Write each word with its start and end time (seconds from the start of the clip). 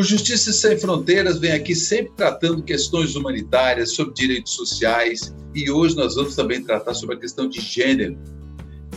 O 0.00 0.02
Justiça 0.02 0.50
Sem 0.50 0.78
Fronteiras 0.78 1.38
vem 1.38 1.52
aqui 1.52 1.74
sempre 1.74 2.14
tratando 2.16 2.62
questões 2.62 3.14
humanitárias, 3.16 3.92
sobre 3.92 4.14
direitos 4.14 4.54
sociais, 4.54 5.36
e 5.54 5.70
hoje 5.70 5.94
nós 5.94 6.14
vamos 6.14 6.34
também 6.34 6.64
tratar 6.64 6.94
sobre 6.94 7.16
a 7.16 7.18
questão 7.18 7.46
de 7.46 7.60
gênero. 7.60 8.18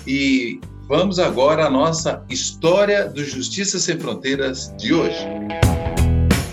E 0.07 0.61
vamos 0.87 1.19
agora 1.19 1.65
à 1.65 1.69
nossa 1.69 2.23
história 2.29 3.05
do 3.09 3.21
Justiça 3.21 3.79
Sem 3.79 3.99
Fronteiras 3.99 4.73
de 4.77 4.93
hoje. 4.93 5.27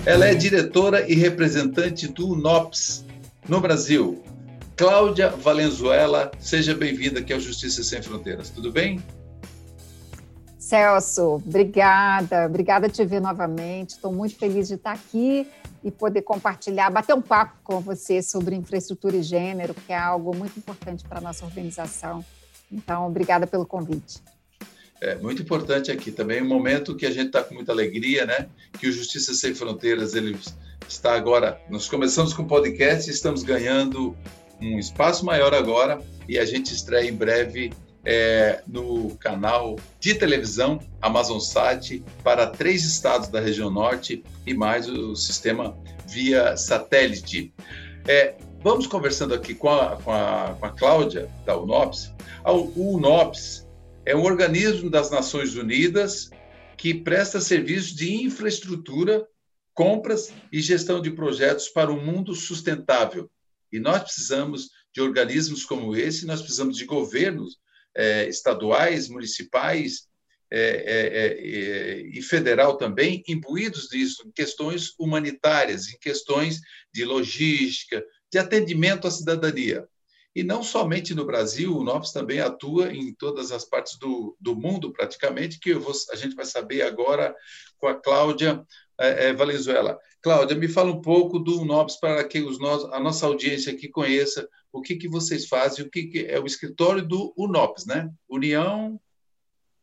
Ela 0.05 0.27
é 0.27 0.35
diretora 0.35 1.09
e 1.09 1.15
representante 1.15 2.09
do 2.09 2.33
UNOPS 2.33 3.07
no 3.49 3.61
Brasil. 3.61 4.21
Cláudia 4.75 5.29
Valenzuela, 5.29 6.29
seja 6.41 6.75
bem-vinda 6.75 7.21
aqui 7.21 7.33
ao 7.33 7.39
Justiça 7.39 7.85
Sem 7.85 8.03
Fronteiras. 8.03 8.51
Tudo 8.51 8.73
bem? 8.73 9.01
Celso, 10.71 11.35
obrigada, 11.45 12.47
obrigada 12.47 12.89
te 12.89 13.05
ver 13.05 13.21
novamente. 13.21 13.91
Estou 13.91 14.13
muito 14.13 14.37
feliz 14.37 14.69
de 14.69 14.75
estar 14.75 14.93
aqui 14.93 15.45
e 15.83 15.91
poder 15.91 16.23
compartilhar, 16.23 16.89
bater 16.91 17.13
um 17.13 17.21
papo 17.21 17.57
com 17.65 17.81
você 17.81 18.23
sobre 18.23 18.55
infraestrutura 18.55 19.17
e 19.17 19.23
gênero, 19.25 19.75
que 19.75 19.93
é 19.93 19.99
algo 19.99 20.33
muito 20.33 20.57
importante 20.57 21.03
para 21.03 21.19
a 21.19 21.21
nossa 21.21 21.45
organização. 21.45 22.25
Então, 22.71 23.09
obrigada 23.09 23.49
pelo 23.49 23.67
convite. 23.67 24.23
É 25.01 25.17
muito 25.17 25.43
importante 25.43 25.91
aqui 25.91 26.13
também, 26.13 26.41
um 26.41 26.49
momento 26.49 26.95
que 26.95 27.05
a 27.05 27.11
gente 27.11 27.27
está 27.27 27.43
com 27.43 27.53
muita 27.53 27.73
alegria, 27.73 28.25
né? 28.25 28.47
Que 28.79 28.87
o 28.87 28.93
Justiça 28.93 29.35
Sem 29.35 29.53
Fronteiras 29.53 30.15
ele 30.15 30.39
está 30.89 31.17
agora. 31.17 31.61
Nós 31.69 31.89
começamos 31.89 32.33
com 32.33 32.45
o 32.45 32.47
podcast 32.47 33.11
estamos 33.11 33.43
ganhando 33.43 34.17
um 34.63 34.79
espaço 34.79 35.25
maior 35.25 35.53
agora 35.53 36.01
e 36.29 36.39
a 36.39 36.45
gente 36.45 36.73
estreia 36.73 37.11
em 37.11 37.15
breve 37.17 37.73
é, 38.05 38.63
no 38.67 39.17
canal 39.17 39.77
de 39.99 40.15
televisão 40.15 40.81
AmazonSat 41.01 42.03
para 42.23 42.47
três 42.47 42.85
estados 42.85 43.29
da 43.29 43.41
região 43.41 43.71
norte 43.71 44.25
e 44.47 44.55
mais 44.55 44.89
o 44.89 45.15
sistema 45.15 45.77
via 46.07 46.57
satélite. 46.57 47.53
É, 48.07 48.37
vamos 48.63 48.87
conversando 48.87 49.35
aqui 49.35 49.55
com 49.55 49.69
a, 49.69 49.97
com 49.97 50.13
a, 50.13 50.57
com 50.59 50.67
a 50.67 50.71
Cláudia, 50.71 51.31
da 51.45 51.57
UNOPS. 51.57 52.15
O 52.45 52.97
UNOPS 52.97 53.69
é 54.05 54.17
um 54.17 54.23
organismo 54.23 54.91
das 54.91 55.11
Nações 55.11 55.55
Unidas 55.55 56.31
que 56.77 56.95
presta 56.95 57.41
serviços 57.41 57.95
de 57.95 58.25
infraestrutura, 58.25 59.27
compras 59.75 60.33
e 60.51 60.61
gestão 60.63 61.01
de 61.03 61.11
projetos 61.11 61.69
para 61.69 61.93
um 61.93 62.03
mundo 62.03 62.35
sustentável. 62.35 63.31
E 63.71 63.79
nós 63.79 64.03
precisamos 64.03 64.71
de 64.93 65.01
organismos 65.01 65.65
como 65.65 65.95
esse, 65.95 66.27
nós 66.27 66.41
precisamos 66.41 66.77
de 66.77 66.87
governos 66.87 67.59
é, 67.95 68.29
estaduais, 68.29 69.09
municipais 69.09 70.09
é, 70.53 70.59
é, 70.59 72.01
e 72.03 72.21
federal 72.23 72.77
também, 72.77 73.23
imbuídos 73.29 73.89
disso, 73.89 74.27
em 74.27 74.33
questões 74.33 74.95
humanitárias, 74.99 75.89
em 75.89 75.99
questões 75.99 76.61
de 76.93 77.05
logística, 77.05 78.05
de 78.31 78.39
atendimento 78.39 79.07
à 79.07 79.11
cidadania. 79.11 79.87
E 80.35 80.45
não 80.45 80.63
somente 80.63 81.15
no 81.15 81.25
Brasil, 81.25 81.77
o 81.77 81.83
NOPS 81.83 82.13
também 82.13 82.41
atua 82.41 82.93
em 82.93 83.13
todas 83.13 83.51
as 83.51 83.65
partes 83.65 83.99
do, 83.99 84.37
do 84.41 84.55
mundo, 84.55 84.93
praticamente, 84.93 85.59
que 85.59 85.75
vou, 85.75 85.93
a 86.13 86.17
gente 86.17 86.37
vai 86.37 86.45
saber 86.45 86.83
agora 86.83 87.35
com 87.79 87.89
a 87.89 87.95
Cláudia 87.95 88.65
é, 88.99 89.29
é, 89.29 89.33
Valenzuela. 89.33 89.99
Cláudia, 90.23 90.57
me 90.57 90.69
fala 90.69 90.93
um 90.93 91.01
pouco 91.01 91.39
do 91.39 91.65
NOPS 91.65 91.99
para 91.99 92.23
que 92.23 92.41
os 92.41 92.61
a 92.93 93.01
nossa 93.01 93.27
audiência 93.27 93.73
aqui 93.73 93.89
conheça 93.89 94.49
o 94.73 94.81
que, 94.81 94.97
que 94.97 95.09
vocês 95.09 95.49
fazem, 95.49 95.85
o 95.85 95.91
que, 95.91 96.05
que 96.05 96.27
é 96.27 96.39
o 96.39 96.47
escritório 96.47 97.03
do 97.03 97.35
UNOPS, 97.37 97.87
né? 97.87 98.13
União, 98.29 99.01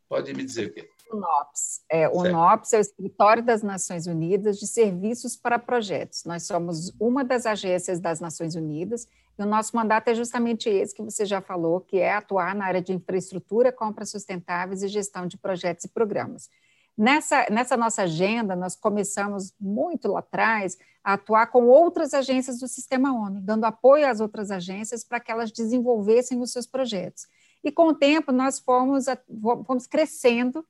pode 0.08 0.32
me 0.32 0.44
dizer 0.44 0.68
o 0.68 0.72
quê? 0.72 0.88
UNOPS. 1.12 1.82
É, 1.90 2.08
o 2.08 2.18
UNOPS 2.18 2.72
é 2.72 2.78
o 2.78 2.80
Escritório 2.80 3.42
das 3.42 3.62
Nações 3.62 4.06
Unidas 4.06 4.58
de 4.58 4.66
Serviços 4.66 5.36
para 5.36 5.58
Projetos. 5.58 6.24
Nós 6.24 6.44
somos 6.44 6.92
uma 6.98 7.24
das 7.24 7.46
agências 7.46 8.00
das 8.00 8.20
Nações 8.20 8.54
Unidas 8.54 9.06
e 9.38 9.42
o 9.42 9.46
nosso 9.46 9.76
mandato 9.76 10.08
é 10.08 10.14
justamente 10.14 10.68
esse 10.68 10.94
que 10.94 11.02
você 11.02 11.24
já 11.24 11.40
falou, 11.40 11.80
que 11.80 11.98
é 11.98 12.14
atuar 12.14 12.54
na 12.54 12.64
área 12.64 12.82
de 12.82 12.92
infraestrutura, 12.92 13.70
compras 13.70 14.10
sustentáveis 14.10 14.82
e 14.82 14.88
gestão 14.88 15.26
de 15.26 15.38
projetos 15.38 15.84
e 15.84 15.88
programas. 15.88 16.50
Nessa, 16.96 17.46
nessa 17.48 17.76
nossa 17.76 18.02
agenda, 18.02 18.56
nós 18.56 18.74
começamos 18.74 19.54
muito 19.60 20.08
lá 20.08 20.18
atrás 20.18 20.76
a 21.04 21.12
atuar 21.12 21.46
com 21.46 21.66
outras 21.66 22.12
agências 22.12 22.58
do 22.58 22.66
Sistema 22.66 23.12
ONU, 23.12 23.40
dando 23.40 23.64
apoio 23.64 24.08
às 24.08 24.18
outras 24.18 24.50
agências 24.50 25.04
para 25.04 25.20
que 25.20 25.30
elas 25.30 25.52
desenvolvessem 25.52 26.40
os 26.40 26.50
seus 26.50 26.66
projetos. 26.66 27.28
E 27.62 27.70
com 27.70 27.86
o 27.86 27.94
tempo, 27.94 28.32
nós 28.32 28.58
fomos, 28.58 29.04
fomos 29.64 29.86
crescendo 29.86 30.66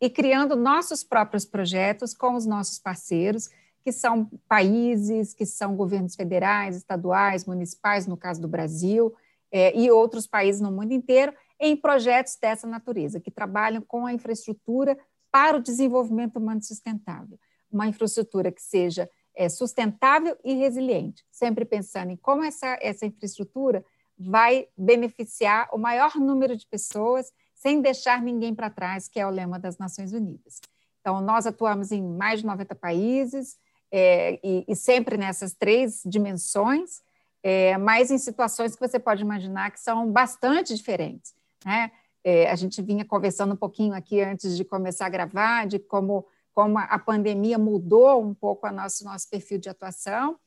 e 0.00 0.10
criando 0.10 0.56
nossos 0.56 1.04
próprios 1.04 1.44
projetos 1.44 2.12
com 2.12 2.34
os 2.34 2.44
nossos 2.44 2.80
parceiros, 2.80 3.48
que 3.84 3.92
são 3.92 4.30
países, 4.48 5.32
que 5.32 5.46
são 5.46 5.76
governos 5.76 6.14
federais, 6.14 6.76
estaduais, 6.76 7.44
municipais, 7.44 8.06
no 8.06 8.16
caso 8.16 8.40
do 8.40 8.48
Brasil, 8.48 9.14
é, 9.50 9.76
e 9.76 9.90
outros 9.90 10.26
países 10.26 10.60
no 10.60 10.70
mundo 10.70 10.92
inteiro, 10.92 11.32
em 11.58 11.76
projetos 11.76 12.36
dessa 12.40 12.66
natureza, 12.66 13.20
que 13.20 13.30
trabalham 13.30 13.82
com 13.82 14.06
a 14.06 14.12
infraestrutura 14.12 14.98
para 15.30 15.56
o 15.56 15.62
desenvolvimento 15.62 16.36
humano 16.36 16.62
sustentável. 16.62 17.38
Uma 17.70 17.86
infraestrutura 17.86 18.52
que 18.52 18.62
seja 18.62 19.08
é, 19.34 19.48
sustentável 19.48 20.36
e 20.44 20.54
resiliente, 20.54 21.24
sempre 21.30 21.64
pensando 21.64 22.10
em 22.10 22.16
como 22.16 22.42
essa, 22.42 22.78
essa 22.80 23.06
infraestrutura 23.06 23.84
vai 24.18 24.66
beneficiar 24.76 25.68
o 25.72 25.78
maior 25.78 26.16
número 26.16 26.56
de 26.56 26.66
pessoas 26.66 27.32
sem 27.54 27.80
deixar 27.80 28.22
ninguém 28.22 28.54
para 28.54 28.70
trás, 28.70 29.08
que 29.08 29.18
é 29.18 29.26
o 29.26 29.30
lema 29.30 29.58
das 29.58 29.78
Nações 29.78 30.12
Unidas. 30.12 30.60
Então, 31.00 31.20
nós 31.20 31.46
atuamos 31.46 31.92
em 31.92 32.02
mais 32.02 32.40
de 32.40 32.46
90 32.46 32.74
países 32.74 33.56
é, 33.90 34.38
e, 34.44 34.64
e, 34.68 34.76
sempre 34.76 35.16
nessas 35.16 35.54
três 35.54 36.02
dimensões, 36.04 37.02
é, 37.42 37.76
mas 37.78 38.10
em 38.10 38.18
situações 38.18 38.74
que 38.74 38.80
você 38.80 38.98
pode 38.98 39.22
imaginar 39.22 39.70
que 39.70 39.80
são 39.80 40.10
bastante 40.10 40.74
diferentes. 40.74 41.34
Né? 41.64 41.90
É, 42.22 42.50
a 42.50 42.54
gente 42.54 42.82
vinha 42.82 43.04
conversando 43.04 43.54
um 43.54 43.56
pouquinho 43.56 43.94
aqui 43.94 44.20
antes 44.20 44.56
de 44.56 44.64
começar 44.64 45.06
a 45.06 45.10
gravar, 45.10 45.66
de 45.66 45.78
como, 45.78 46.26
como 46.52 46.78
a 46.78 46.98
pandemia 46.98 47.58
mudou 47.58 48.22
um 48.22 48.34
pouco 48.34 48.66
a 48.66 48.72
nosso, 48.72 49.04
nosso 49.04 49.28
perfil 49.30 49.58
de 49.58 49.68
atuação, 49.68 50.38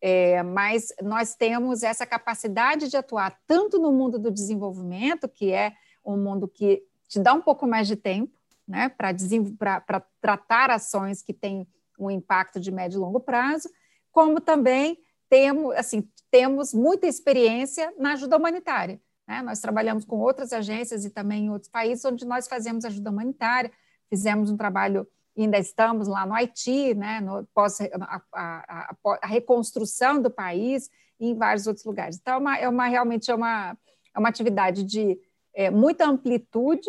é, 0.00 0.42
mas 0.42 0.88
nós 1.02 1.34
temos 1.34 1.82
essa 1.82 2.06
capacidade 2.06 2.88
de 2.88 2.96
atuar 2.96 3.38
tanto 3.46 3.78
no 3.78 3.92
mundo 3.92 4.18
do 4.18 4.30
desenvolvimento, 4.30 5.28
que 5.28 5.52
é 5.52 5.72
um 6.04 6.16
mundo 6.16 6.46
que 6.46 6.82
te 7.08 7.18
dá 7.18 7.32
um 7.32 7.40
pouco 7.40 7.66
mais 7.66 7.86
de 7.86 7.96
tempo 7.96 8.32
né, 8.66 8.88
para 8.88 10.00
tratar 10.20 10.70
ações 10.70 11.22
que 11.22 11.32
têm 11.32 11.66
um 11.98 12.10
impacto 12.10 12.60
de 12.60 12.70
médio 12.70 12.98
e 12.98 13.00
longo 13.00 13.20
prazo, 13.20 13.68
como 14.12 14.40
também 14.40 14.98
temos, 15.28 15.74
assim, 15.76 16.08
temos 16.30 16.72
muita 16.72 17.06
experiência 17.06 17.92
na 17.98 18.12
ajuda 18.12 18.36
humanitária. 18.36 19.00
Né? 19.26 19.42
Nós 19.42 19.60
trabalhamos 19.60 20.04
com 20.04 20.18
outras 20.20 20.52
agências 20.52 21.04
e 21.04 21.10
também 21.10 21.46
em 21.46 21.50
outros 21.50 21.70
países 21.70 22.04
onde 22.04 22.24
nós 22.24 22.46
fazemos 22.46 22.84
ajuda 22.84 23.10
humanitária, 23.10 23.70
fizemos 24.08 24.50
um 24.50 24.56
trabalho, 24.56 25.06
ainda 25.36 25.58
estamos 25.58 26.06
lá 26.08 26.24
no 26.24 26.34
Haiti, 26.34 26.94
né? 26.94 27.20
no, 27.20 27.44
pós, 27.54 27.80
a, 27.80 28.22
a, 28.32 28.90
a, 29.02 29.18
a 29.22 29.26
reconstrução 29.26 30.22
do 30.22 30.30
país 30.30 30.88
e 31.18 31.28
em 31.30 31.34
vários 31.34 31.66
outros 31.66 31.84
lugares. 31.84 32.18
Então, 32.20 32.34
é 32.34 32.38
uma, 32.38 32.58
é 32.58 32.68
uma 32.68 32.86
realmente 32.86 33.30
é 33.30 33.34
uma, 33.34 33.76
é 34.14 34.18
uma 34.18 34.28
atividade 34.28 34.84
de 34.84 35.18
é, 35.54 35.70
muita 35.70 36.06
amplitude, 36.06 36.88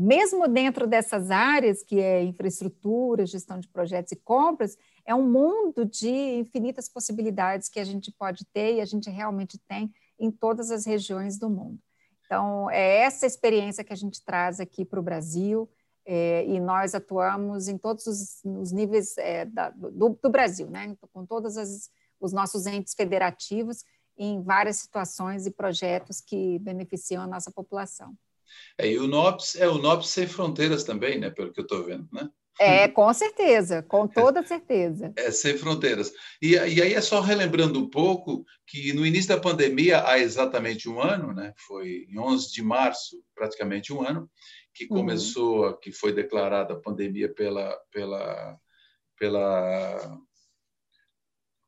mesmo 0.00 0.48
dentro 0.48 0.86
dessas 0.86 1.30
áreas, 1.30 1.82
que 1.82 2.00
é 2.00 2.22
infraestrutura, 2.22 3.26
gestão 3.26 3.60
de 3.60 3.68
projetos 3.68 4.12
e 4.12 4.16
compras, 4.16 4.78
é 5.04 5.14
um 5.14 5.30
mundo 5.30 5.84
de 5.84 6.08
infinitas 6.08 6.88
possibilidades 6.88 7.68
que 7.68 7.78
a 7.78 7.84
gente 7.84 8.10
pode 8.10 8.46
ter 8.46 8.76
e 8.76 8.80
a 8.80 8.86
gente 8.86 9.10
realmente 9.10 9.58
tem 9.68 9.92
em 10.18 10.30
todas 10.30 10.70
as 10.70 10.86
regiões 10.86 11.38
do 11.38 11.50
mundo. 11.50 11.78
Então, 12.24 12.70
é 12.70 13.02
essa 13.02 13.26
experiência 13.26 13.84
que 13.84 13.92
a 13.92 13.96
gente 13.96 14.24
traz 14.24 14.58
aqui 14.58 14.84
para 14.84 15.00
o 15.00 15.02
Brasil, 15.02 15.68
é, 16.06 16.46
e 16.46 16.58
nós 16.58 16.94
atuamos 16.94 17.68
em 17.68 17.76
todos 17.76 18.06
os, 18.06 18.40
os 18.44 18.72
níveis 18.72 19.18
é, 19.18 19.44
da, 19.44 19.68
do, 19.70 20.18
do, 20.22 20.30
Brasil, 20.30 20.70
né? 20.70 20.86
Então, 20.86 21.08
com 21.12 21.26
todos 21.26 21.56
as, 21.56 21.90
os 22.18 22.32
nossos 22.32 22.66
entes 22.66 22.94
federativos, 22.94 23.84
em 24.16 24.42
várias 24.42 24.76
situações 24.76 25.46
e 25.46 25.50
projetos 25.50 26.20
que 26.20 26.58
beneficiam 26.60 27.22
a 27.22 27.26
nossa 27.26 27.50
população. 27.50 28.16
É, 28.78 28.88
e 28.88 28.98
o 28.98 29.06
NOPS 29.06 29.56
é 29.56 29.68
o 29.68 29.78
NOPS 29.78 30.08
sem 30.08 30.26
fronteiras 30.26 30.84
também, 30.84 31.18
né? 31.18 31.30
Pelo 31.30 31.52
que 31.52 31.60
eu 31.60 31.64
estou 31.64 31.84
vendo, 31.84 32.08
né? 32.12 32.28
É, 32.60 32.86
com 32.88 33.10
certeza, 33.14 33.82
com 33.82 34.06
toda 34.06 34.42
certeza. 34.42 35.14
É, 35.16 35.30
sem 35.30 35.56
fronteiras. 35.56 36.12
E, 36.42 36.50
e, 36.50 36.56
aí 36.56 36.92
é 36.92 37.00
só 37.00 37.20
relembrando 37.20 37.80
um 37.80 37.88
pouco 37.88 38.44
que 38.66 38.92
no 38.92 39.06
início 39.06 39.30
da 39.30 39.40
pandemia, 39.40 40.06
há 40.06 40.18
exatamente 40.18 40.86
um 40.86 41.00
ano, 41.00 41.32
né, 41.32 41.54
foi 41.66 42.06
em 42.10 42.18
11 42.18 42.52
de 42.52 42.62
março, 42.62 43.24
praticamente 43.34 43.94
um 43.94 44.06
ano, 44.06 44.30
que 44.74 44.84
uhum. 44.84 44.98
começou, 44.98 45.68
uhum. 45.68 45.80
que 45.80 45.90
foi 45.90 46.12
declarada 46.12 46.74
a 46.74 46.80
pandemia 46.80 47.32
pela, 47.32 47.74
pela, 47.90 48.58
pela, 49.18 50.18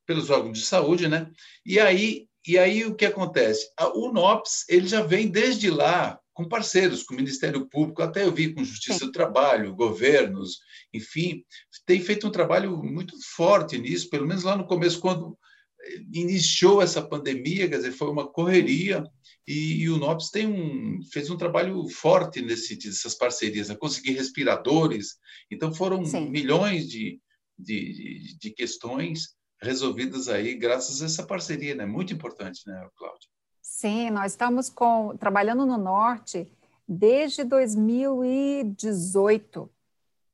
pelos 0.06 0.28
órgãos 0.28 0.58
de 0.58 0.66
saúde, 0.66 1.08
né? 1.08 1.30
E 1.64 1.80
aí, 1.80 2.28
e 2.46 2.58
aí 2.58 2.84
o 2.84 2.94
que 2.94 3.06
acontece? 3.06 3.72
O 3.94 4.12
NOPS 4.12 4.66
ele 4.68 4.86
já 4.86 5.00
vem 5.00 5.30
desde 5.30 5.70
lá 5.70 6.20
com 6.32 6.48
parceiros, 6.48 7.02
com 7.02 7.14
o 7.14 7.16
Ministério 7.16 7.68
Público, 7.68 8.02
até 8.02 8.24
eu 8.24 8.32
vi 8.32 8.54
com 8.54 8.64
Justiça 8.64 9.00
Sim. 9.00 9.06
do 9.06 9.12
Trabalho, 9.12 9.74
governos, 9.74 10.58
enfim, 10.92 11.44
tem 11.86 12.00
feito 12.00 12.26
um 12.26 12.30
trabalho 12.30 12.82
muito 12.82 13.14
forte 13.34 13.78
nisso, 13.78 14.08
pelo 14.08 14.26
menos 14.26 14.44
lá 14.44 14.56
no 14.56 14.66
começo, 14.66 15.00
quando 15.00 15.36
iniciou 16.12 16.80
essa 16.80 17.02
pandemia, 17.02 17.68
quer 17.68 17.76
dizer, 17.76 17.92
foi 17.92 18.08
uma 18.08 18.26
correria 18.30 19.04
e, 19.46 19.82
e 19.82 19.90
o 19.90 19.98
NOPS 19.98 20.30
tem 20.30 20.46
um, 20.46 21.00
fez 21.12 21.28
um 21.28 21.36
trabalho 21.36 21.88
forte 21.88 22.40
nesse 22.40 22.68
sentido, 22.68 22.92
essas 22.92 23.14
parcerias, 23.14 23.68
né? 23.68 23.74
conseguir 23.74 24.12
respiradores, 24.12 25.16
então 25.50 25.74
foram 25.74 26.04
Sim. 26.04 26.30
milhões 26.30 26.88
de, 26.88 27.20
de, 27.58 28.36
de, 28.38 28.50
questões 28.50 29.34
resolvidas 29.60 30.28
aí 30.28 30.54
graças 30.54 31.02
a 31.02 31.06
essa 31.06 31.26
parceria, 31.26 31.74
né? 31.74 31.86
Muito 31.86 32.12
importante, 32.12 32.62
né, 32.66 32.88
Cláudia? 32.96 33.28
Sim, 33.62 34.10
nós 34.10 34.32
estamos 34.32 34.68
com, 34.68 35.16
trabalhando 35.16 35.64
no 35.64 35.78
Norte 35.78 36.50
desde 36.86 37.44
2018 37.44 39.70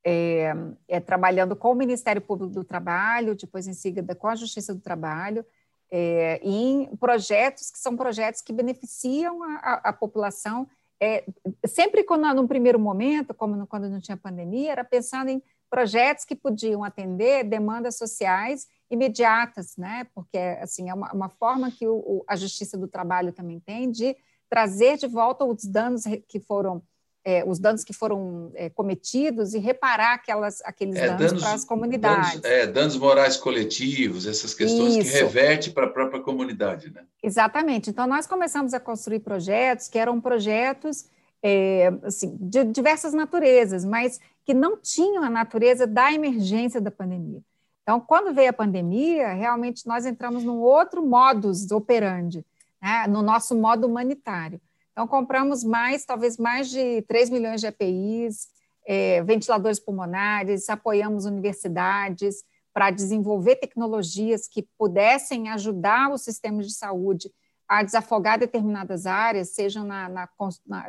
é, 0.04 0.54
é, 0.88 1.00
trabalhando 1.00 1.54
com 1.54 1.70
o 1.70 1.74
Ministério 1.74 2.22
Público 2.22 2.54
do 2.54 2.64
Trabalho, 2.64 3.34
depois 3.34 3.66
em 3.66 3.74
seguida 3.74 4.14
com 4.14 4.26
a 4.26 4.34
Justiça 4.34 4.74
do 4.74 4.80
Trabalho, 4.80 5.44
é, 5.90 6.40
em 6.42 6.86
projetos 6.96 7.70
que 7.70 7.78
são 7.78 7.94
projetos 7.94 8.40
que 8.40 8.52
beneficiam 8.52 9.42
a, 9.42 9.56
a, 9.56 9.74
a 9.90 9.92
população. 9.92 10.66
É, 10.98 11.24
sempre 11.66 12.04
quando, 12.04 12.32
num 12.34 12.46
primeiro 12.46 12.78
momento, 12.78 13.34
como 13.34 13.54
no, 13.54 13.66
quando 13.66 13.90
não 13.90 14.00
tinha 14.00 14.16
pandemia, 14.16 14.72
era 14.72 14.84
pensando 14.84 15.28
em 15.28 15.42
projetos 15.70 16.24
que 16.24 16.34
podiam 16.34 16.82
atender 16.82 17.44
demandas 17.44 17.96
sociais 17.96 18.66
imediatas, 18.90 19.76
né? 19.76 20.06
Porque 20.14 20.38
assim 20.60 20.88
é 20.88 20.94
uma, 20.94 21.12
uma 21.12 21.28
forma 21.28 21.70
que 21.70 21.86
o, 21.86 22.24
a 22.26 22.36
Justiça 22.36 22.76
do 22.76 22.88
Trabalho 22.88 23.32
também 23.32 23.60
tem 23.60 23.90
de 23.90 24.16
trazer 24.48 24.96
de 24.96 25.06
volta 25.06 25.44
os 25.44 25.64
danos 25.64 26.02
que 26.26 26.40
foram 26.40 26.82
é, 27.24 27.44
os 27.44 27.58
danos 27.58 27.84
que 27.84 27.92
foram 27.92 28.50
é, 28.54 28.70
cometidos 28.70 29.52
e 29.52 29.58
reparar 29.58 30.14
aquelas, 30.14 30.62
aqueles 30.64 30.96
é, 30.96 31.08
danos, 31.08 31.26
danos, 31.26 31.42
para 31.42 31.52
as 31.52 31.64
comunidades. 31.64 32.40
Danos, 32.40 32.44
é, 32.44 32.66
danos 32.66 32.96
morais 32.96 33.36
coletivos, 33.36 34.26
essas 34.26 34.54
questões 34.54 34.96
Isso. 34.96 35.12
que 35.12 35.18
reverte 35.18 35.70
para 35.70 35.86
a 35.86 35.90
própria 35.90 36.22
comunidade. 36.22 36.90
Né? 36.90 37.02
Exatamente. 37.22 37.90
Então, 37.90 38.06
nós 38.06 38.26
começamos 38.26 38.72
a 38.72 38.80
construir 38.80 39.20
projetos 39.20 39.88
que 39.88 39.98
eram 39.98 40.18
projetos 40.20 41.04
é, 41.42 41.92
assim, 42.02 42.34
de 42.40 42.64
diversas 42.64 43.12
naturezas, 43.12 43.84
mas 43.84 44.18
que 44.48 44.54
não 44.54 44.78
tinham 44.78 45.22
a 45.22 45.28
natureza 45.28 45.86
da 45.86 46.10
emergência 46.10 46.80
da 46.80 46.90
pandemia. 46.90 47.42
Então, 47.82 48.00
quando 48.00 48.32
veio 48.32 48.48
a 48.48 48.52
pandemia, 48.54 49.34
realmente 49.34 49.86
nós 49.86 50.06
entramos 50.06 50.42
num 50.42 50.58
outro 50.60 51.04
modus 51.04 51.70
operandi, 51.70 52.46
né, 52.80 53.06
no 53.06 53.20
nosso 53.20 53.54
modo 53.54 53.86
humanitário. 53.86 54.58
Então, 54.90 55.06
compramos 55.06 55.62
mais, 55.62 56.06
talvez 56.06 56.38
mais 56.38 56.70
de 56.70 57.02
3 57.02 57.28
milhões 57.28 57.60
de 57.60 57.66
EPIs, 57.66 58.48
é, 58.86 59.22
ventiladores 59.22 59.78
pulmonares, 59.78 60.70
apoiamos 60.70 61.26
universidades 61.26 62.42
para 62.72 62.90
desenvolver 62.90 63.56
tecnologias 63.56 64.48
que 64.48 64.66
pudessem 64.78 65.50
ajudar 65.50 66.10
os 66.10 66.22
sistemas 66.22 66.66
de 66.66 66.72
saúde 66.72 67.30
a 67.68 67.82
desafogar 67.82 68.38
determinadas 68.38 69.04
áreas, 69.04 69.50
sejam 69.50 69.84
na, 69.84 70.08
na, 70.08 70.28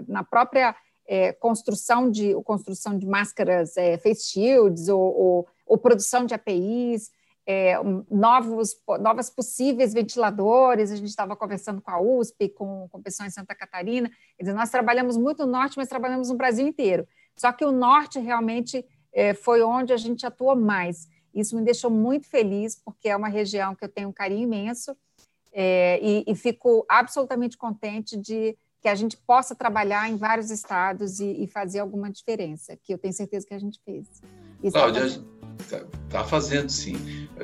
na 0.08 0.24
própria 0.24 0.74
é, 1.10 1.34
construção, 1.34 2.08
de, 2.08 2.36
construção 2.44 2.96
de 2.96 3.08
máscaras 3.08 3.76
é, 3.76 3.98
face 3.98 4.26
shields 4.26 4.90
ou, 4.90 5.02
ou, 5.02 5.48
ou 5.66 5.76
produção 5.76 6.24
de 6.24 6.36
APIs, 6.36 7.10
é, 7.48 7.74
novos, 8.12 8.80
novas 9.00 9.28
possíveis 9.28 9.92
ventiladores, 9.92 10.92
a 10.92 10.96
gente 10.96 11.10
estava 11.10 11.36
conversando 11.36 11.82
com 11.82 11.90
a 11.90 12.00
USP, 12.00 12.50
com, 12.50 12.88
com 12.92 13.02
pessoal 13.02 13.26
em 13.26 13.32
Santa 13.32 13.56
Catarina, 13.56 14.08
quer 14.38 14.44
dizer, 14.44 14.54
nós 14.54 14.70
trabalhamos 14.70 15.18
muito 15.18 15.48
no 15.48 15.52
Norte, 15.52 15.78
mas 15.78 15.90
trabalhamos 15.90 16.30
no 16.30 16.36
Brasil 16.36 16.68
inteiro, 16.68 17.08
só 17.36 17.52
que 17.52 17.66
o 17.66 17.72
Norte 17.72 18.20
realmente 18.20 18.86
é, 19.12 19.34
foi 19.34 19.64
onde 19.64 19.92
a 19.92 19.98
gente 19.98 20.28
atuou 20.28 20.56
mais, 20.56 21.10
isso 21.34 21.56
me 21.56 21.64
deixou 21.64 21.90
muito 21.90 22.28
feliz, 22.28 22.76
porque 22.76 23.10
é 23.10 23.18
uma 23.18 23.30
região 23.30 23.74
que 23.74 23.84
eu 23.84 23.90
tenho 23.90 24.10
um 24.10 24.14
carinho 24.14 24.44
imenso, 24.44 24.96
é, 25.52 26.00
e, 26.04 26.24
e, 26.28 26.36
fico 26.36 26.86
absolutamente 26.88 27.58
contente 27.58 28.16
de 28.16 28.56
que 28.82 28.88
a 28.88 28.96
gente 28.96 29.18
possa 29.18 29.54
trabalhar 29.54 30.10
em 30.10 30.16
vários 30.16 30.50
estados 30.52 31.20
e, 31.20 31.44
e 31.44 31.48
fazer 31.48 31.80
alguma 31.80 32.10
diferença, 32.10 32.78
que 32.82 32.94
eu 32.94 32.98
tenho 32.98 33.14
certeza 33.14 33.46
que 33.46 33.54
a 33.54 33.60
gente 33.60 33.80
fez. 33.84 34.08
Cláudia, 34.72 35.06
Está 35.60 35.82
tá 36.10 36.24
fazendo 36.24 36.70
sim. 36.70 36.96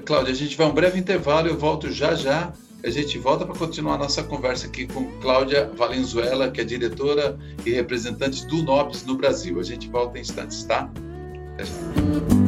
Cláudia, 0.06 0.32
a 0.32 0.36
gente 0.36 0.56
vai 0.56 0.68
um 0.68 0.74
breve 0.74 0.98
intervalo, 1.00 1.48
eu 1.48 1.58
volto 1.58 1.92
já 1.92 2.16
já. 2.16 2.54
A 2.84 2.90
gente 2.90 3.18
volta 3.18 3.46
para 3.46 3.58
continuar 3.58 3.96
a 3.96 3.98
nossa 3.98 4.24
conversa 4.24 4.68
aqui 4.68 4.86
com 4.86 5.20
Cláudia 5.20 5.70
Valenzuela, 5.76 6.52
que 6.52 6.62
é 6.62 6.64
diretora 6.64 7.38
e 7.66 7.72
representante 7.72 8.46
do 8.46 8.62
NOPS 8.62 9.06
no 9.06 9.16
Brasil. 9.16 9.60
A 9.60 9.64
gente 9.64 9.90
volta 9.90 10.18
em 10.18 10.22
instantes, 10.22 10.64
tá? 10.64 10.90
Até 11.54 11.66
já. 11.66 12.45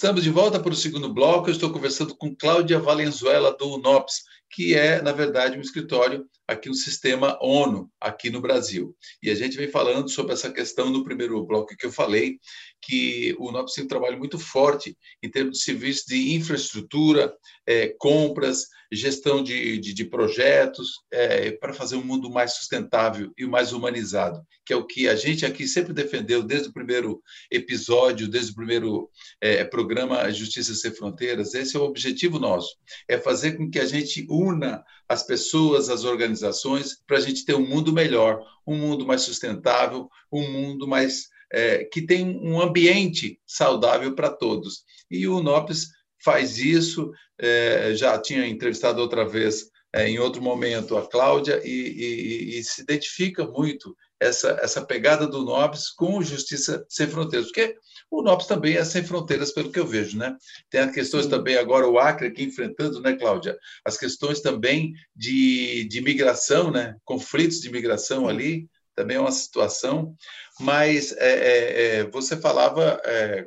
Estamos 0.00 0.22
de 0.22 0.30
volta 0.30 0.58
para 0.58 0.72
o 0.72 0.74
segundo 0.74 1.12
bloco. 1.12 1.50
Eu 1.50 1.52
estou 1.52 1.70
conversando 1.70 2.16
com 2.16 2.34
Cláudia 2.34 2.78
Valenzuela, 2.78 3.54
do 3.54 3.74
UNOPS, 3.74 4.22
que 4.48 4.74
é, 4.74 5.02
na 5.02 5.12
verdade, 5.12 5.58
um 5.58 5.60
escritório 5.60 6.24
aqui 6.50 6.68
no 6.68 6.74
sistema 6.74 7.38
ONU, 7.40 7.88
aqui 8.00 8.28
no 8.28 8.40
Brasil. 8.40 8.96
E 9.22 9.30
a 9.30 9.34
gente 9.34 9.56
vem 9.56 9.68
falando 9.68 10.08
sobre 10.08 10.32
essa 10.32 10.50
questão 10.50 10.90
no 10.90 11.04
primeiro 11.04 11.42
bloco 11.44 11.76
que 11.76 11.86
eu 11.86 11.92
falei, 11.92 12.38
que 12.82 13.36
o 13.38 13.48
UNOPS 13.48 13.74
tem 13.74 13.84
um 13.84 13.88
trabalho 13.88 14.18
muito 14.18 14.38
forte 14.38 14.96
em 15.22 15.30
termos 15.30 15.58
de 15.58 15.64
serviços 15.64 16.06
de 16.06 16.34
infraestrutura, 16.34 17.32
é, 17.66 17.94
compras, 17.98 18.66
gestão 18.92 19.42
de, 19.44 19.78
de, 19.78 19.94
de 19.94 20.04
projetos, 20.04 21.04
é, 21.12 21.52
para 21.52 21.72
fazer 21.72 21.94
um 21.94 22.04
mundo 22.04 22.28
mais 22.28 22.54
sustentável 22.54 23.32
e 23.38 23.46
mais 23.46 23.72
humanizado, 23.72 24.40
que 24.66 24.72
é 24.72 24.76
o 24.76 24.86
que 24.86 25.08
a 25.08 25.14
gente 25.14 25.46
aqui 25.46 25.68
sempre 25.68 25.92
defendeu 25.92 26.42
desde 26.42 26.68
o 26.68 26.72
primeiro 26.72 27.22
episódio, 27.50 28.26
desde 28.26 28.50
o 28.50 28.56
primeiro 28.56 29.08
é, 29.40 29.62
programa 29.62 30.28
Justiça 30.32 30.74
Sem 30.74 30.90
Fronteiras. 30.90 31.54
Esse 31.54 31.76
é 31.76 31.78
o 31.78 31.84
objetivo 31.84 32.40
nosso, 32.40 32.74
é 33.08 33.16
fazer 33.16 33.56
com 33.56 33.70
que 33.70 33.78
a 33.78 33.86
gente 33.86 34.26
una 34.28 34.82
as 35.10 35.24
pessoas, 35.24 35.90
as 35.90 36.04
organizações, 36.04 36.96
para 37.04 37.16
a 37.16 37.20
gente 37.20 37.44
ter 37.44 37.56
um 37.56 37.66
mundo 37.66 37.92
melhor, 37.92 38.46
um 38.64 38.76
mundo 38.76 39.04
mais 39.04 39.22
sustentável, 39.22 40.08
um 40.32 40.48
mundo 40.48 40.86
mais 40.86 41.28
é, 41.52 41.82
que 41.82 42.00
tem 42.00 42.38
um 42.40 42.60
ambiente 42.60 43.36
saudável 43.44 44.14
para 44.14 44.30
todos. 44.30 44.84
E 45.10 45.26
o 45.26 45.42
NOPS 45.42 45.88
faz 46.22 46.58
isso, 46.58 47.10
é, 47.36 47.92
já 47.92 48.16
tinha 48.20 48.46
entrevistado 48.46 49.00
outra 49.00 49.28
vez, 49.28 49.68
é, 49.92 50.08
em 50.08 50.20
outro 50.20 50.40
momento, 50.40 50.96
a 50.96 51.04
Cláudia, 51.04 51.60
e, 51.64 51.68
e, 51.68 52.58
e, 52.58 52.62
se 52.62 52.80
identifica 52.80 53.44
muito 53.44 53.96
essa, 54.20 54.60
essa 54.62 54.80
pegada 54.80 55.26
do 55.26 55.44
NOPS 55.44 55.90
com 55.90 56.22
Justiça 56.22 56.86
Sem 56.88 57.08
Fronteiras, 57.08 57.48
porque 57.48 57.74
o 58.10 58.22
NOPS 58.22 58.46
também 58.46 58.76
é 58.76 58.84
sem 58.84 59.04
fronteiras, 59.04 59.52
pelo 59.52 59.70
que 59.70 59.78
eu 59.78 59.86
vejo, 59.86 60.18
né? 60.18 60.36
Tem 60.68 60.80
as 60.80 60.92
questões 60.92 61.26
também, 61.26 61.56
agora 61.56 61.88
o 61.88 61.98
Acre 61.98 62.26
aqui 62.26 62.42
enfrentando, 62.42 63.00
né, 63.00 63.14
Cláudia? 63.14 63.56
As 63.84 63.96
questões 63.96 64.40
também 64.40 64.92
de, 65.14 65.84
de 65.84 66.00
migração, 66.00 66.70
né? 66.70 66.96
Conflitos 67.04 67.60
de 67.60 67.70
migração 67.70 68.28
ali, 68.28 68.68
também 68.94 69.16
é 69.16 69.20
uma 69.20 69.32
situação, 69.32 70.14
mas 70.58 71.12
é, 71.12 71.32
é, 71.32 71.96
é 71.98 72.10
você 72.10 72.36
falava 72.36 73.00
é, 73.04 73.46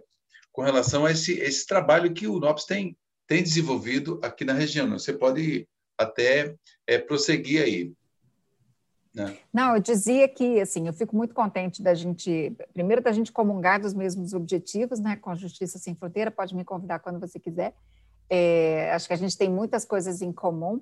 com 0.51 0.61
relação 0.61 1.05
a 1.05 1.11
esse, 1.11 1.33
esse 1.39 1.65
trabalho 1.65 2.13
que 2.13 2.27
o 2.27 2.39
NOPS 2.39 2.65
tem, 2.65 2.97
tem 3.27 3.43
desenvolvido 3.43 4.19
aqui 4.23 4.45
na 4.45 4.53
região. 4.53 4.87
Né? 4.87 4.97
Você 4.97 5.11
pode 5.11 5.67
até 5.97 6.55
é, 6.87 6.97
prosseguir 6.97 7.61
aí. 7.61 7.91
Né? 9.13 9.37
Não, 9.53 9.75
eu 9.75 9.81
dizia 9.81 10.27
que 10.27 10.59
assim, 10.59 10.87
eu 10.87 10.93
fico 10.93 11.15
muito 11.15 11.33
contente 11.33 11.81
da 11.81 11.93
gente, 11.93 12.55
primeiro 12.73 13.01
da 13.01 13.11
gente 13.11 13.31
comungar 13.31 13.79
dos 13.79 13.93
mesmos 13.93 14.33
objetivos, 14.33 14.99
né, 14.99 15.15
com 15.15 15.29
a 15.29 15.35
Justiça 15.35 15.77
Sem 15.77 15.93
Fronteira, 15.93 16.31
pode 16.31 16.55
me 16.55 16.65
convidar 16.65 16.99
quando 16.99 17.19
você 17.19 17.39
quiser. 17.39 17.75
É, 18.29 18.91
acho 18.93 19.07
que 19.07 19.13
a 19.13 19.17
gente 19.17 19.37
tem 19.37 19.49
muitas 19.49 19.85
coisas 19.85 20.21
em 20.21 20.31
comum. 20.31 20.81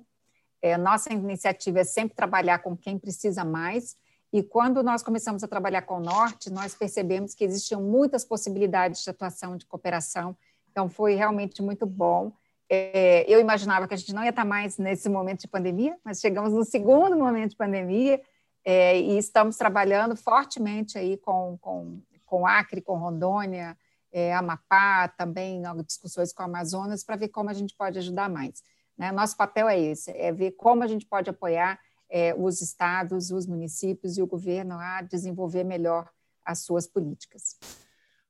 É, 0.62 0.78
nossa 0.78 1.12
iniciativa 1.12 1.80
é 1.80 1.84
sempre 1.84 2.14
trabalhar 2.14 2.60
com 2.60 2.76
quem 2.76 2.98
precisa 2.98 3.44
mais, 3.44 3.96
e 4.32 4.42
quando 4.42 4.82
nós 4.82 5.02
começamos 5.02 5.44
a 5.44 5.48
trabalhar 5.48 5.82
com 5.82 5.98
o 5.98 6.00
Norte, 6.00 6.50
nós 6.50 6.74
percebemos 6.74 7.34
que 7.34 7.44
existiam 7.44 7.82
muitas 7.82 8.24
possibilidades 8.24 9.04
de 9.04 9.10
atuação, 9.10 9.58
de 9.58 9.66
cooperação. 9.66 10.34
Então, 10.70 10.88
foi 10.88 11.14
realmente 11.14 11.60
muito 11.60 11.84
bom. 11.84 12.32
É, 12.74 13.30
eu 13.30 13.38
imaginava 13.38 13.86
que 13.86 13.92
a 13.92 13.96
gente 13.98 14.14
não 14.14 14.24
ia 14.24 14.30
estar 14.30 14.46
mais 14.46 14.78
nesse 14.78 15.06
momento 15.06 15.42
de 15.42 15.48
pandemia, 15.48 15.94
mas 16.02 16.20
chegamos 16.20 16.54
no 16.54 16.64
segundo 16.64 17.14
momento 17.14 17.50
de 17.50 17.56
pandemia 17.56 18.18
é, 18.64 18.98
e 18.98 19.18
estamos 19.18 19.58
trabalhando 19.58 20.16
fortemente 20.16 20.96
aí 20.96 21.18
com, 21.18 21.58
com, 21.60 22.00
com 22.24 22.46
Acre, 22.46 22.80
com 22.80 22.96
Rondônia, 22.96 23.76
é, 24.10 24.32
Amapá, 24.32 25.06
também 25.06 25.60
discussões 25.86 26.32
com 26.32 26.44
Amazonas, 26.44 27.04
para 27.04 27.16
ver 27.16 27.28
como 27.28 27.50
a 27.50 27.52
gente 27.52 27.76
pode 27.76 27.98
ajudar 27.98 28.30
mais. 28.30 28.62
Né? 28.96 29.12
Nosso 29.12 29.36
papel 29.36 29.68
é 29.68 29.78
esse, 29.78 30.10
é 30.12 30.32
ver 30.32 30.52
como 30.52 30.82
a 30.82 30.86
gente 30.86 31.04
pode 31.04 31.28
apoiar 31.28 31.78
é, 32.08 32.34
os 32.34 32.62
estados, 32.62 33.30
os 33.30 33.46
municípios 33.46 34.16
e 34.16 34.22
o 34.22 34.26
governo 34.26 34.78
a 34.78 35.02
desenvolver 35.02 35.62
melhor 35.62 36.08
as 36.42 36.60
suas 36.60 36.86
políticas. 36.86 37.58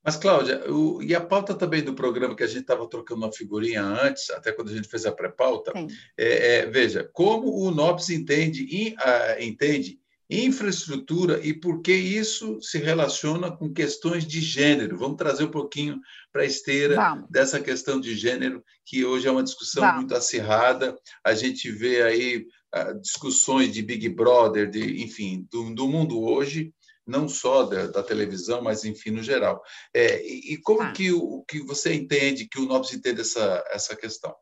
Mas, 0.03 0.17
Cláudia, 0.17 0.69
o, 0.69 1.01
e 1.01 1.15
a 1.15 1.21
pauta 1.21 1.53
também 1.53 1.81
do 1.81 1.93
programa, 1.93 2.35
que 2.35 2.43
a 2.43 2.47
gente 2.47 2.61
estava 2.61 2.87
trocando 2.89 3.21
uma 3.21 3.31
figurinha 3.31 3.81
antes, 3.81 4.29
até 4.31 4.51
quando 4.51 4.69
a 4.69 4.73
gente 4.73 4.87
fez 4.87 5.05
a 5.05 5.11
pré-pauta, 5.11 5.71
é, 6.17 6.57
é, 6.57 6.65
veja, 6.65 7.09
como 7.13 7.49
o 7.49 7.71
NOPS 7.71 8.09
entende, 8.09 8.63
in, 8.63 8.89
uh, 8.95 9.41
entende 9.41 9.97
infraestrutura 10.29 11.39
e 11.45 11.53
por 11.53 11.81
que 11.81 11.93
isso 11.93 12.59
se 12.61 12.79
relaciona 12.79 13.51
com 13.51 13.71
questões 13.71 14.25
de 14.25 14.41
gênero. 14.41 14.97
Vamos 14.97 15.17
trazer 15.17 15.45
um 15.45 15.51
pouquinho 15.51 15.99
para 16.31 16.41
a 16.41 16.45
esteira 16.45 16.95
Vamos. 16.95 17.29
dessa 17.29 17.59
questão 17.59 17.99
de 17.99 18.15
gênero, 18.15 18.63
que 18.85 19.05
hoje 19.05 19.27
é 19.27 19.31
uma 19.31 19.43
discussão 19.43 19.83
Vamos. 19.83 19.97
muito 19.97 20.15
acirrada. 20.15 20.97
A 21.23 21.33
gente 21.33 21.71
vê 21.71 22.01
aí 22.01 22.47
uh, 22.75 22.99
discussões 22.99 23.71
de 23.71 23.81
Big 23.81 24.09
Brother, 24.09 24.69
de, 24.69 25.03
enfim, 25.03 25.47
do, 25.51 25.73
do 25.73 25.87
mundo 25.87 26.21
hoje, 26.21 26.73
não 27.05 27.27
só 27.27 27.63
da, 27.63 27.87
da, 27.87 28.03
televisão, 28.03 28.61
mas 28.61 28.85
enfim 28.85 29.11
no 29.11 29.21
geral. 29.21 29.61
É, 29.93 30.25
e, 30.25 30.53
e, 30.53 30.57
como 30.57 30.79
tá. 30.79 30.91
que, 30.93 31.11
o, 31.11 31.43
que 31.47 31.59
você 31.59 31.93
entende, 31.93 32.47
que 32.47 32.59
o 32.59 32.65
NOBS 32.65 32.93
entende 32.93 33.21
essa, 33.21 33.63
essa 33.71 33.95
questão? 33.95 34.33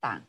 Tá. 0.00 0.26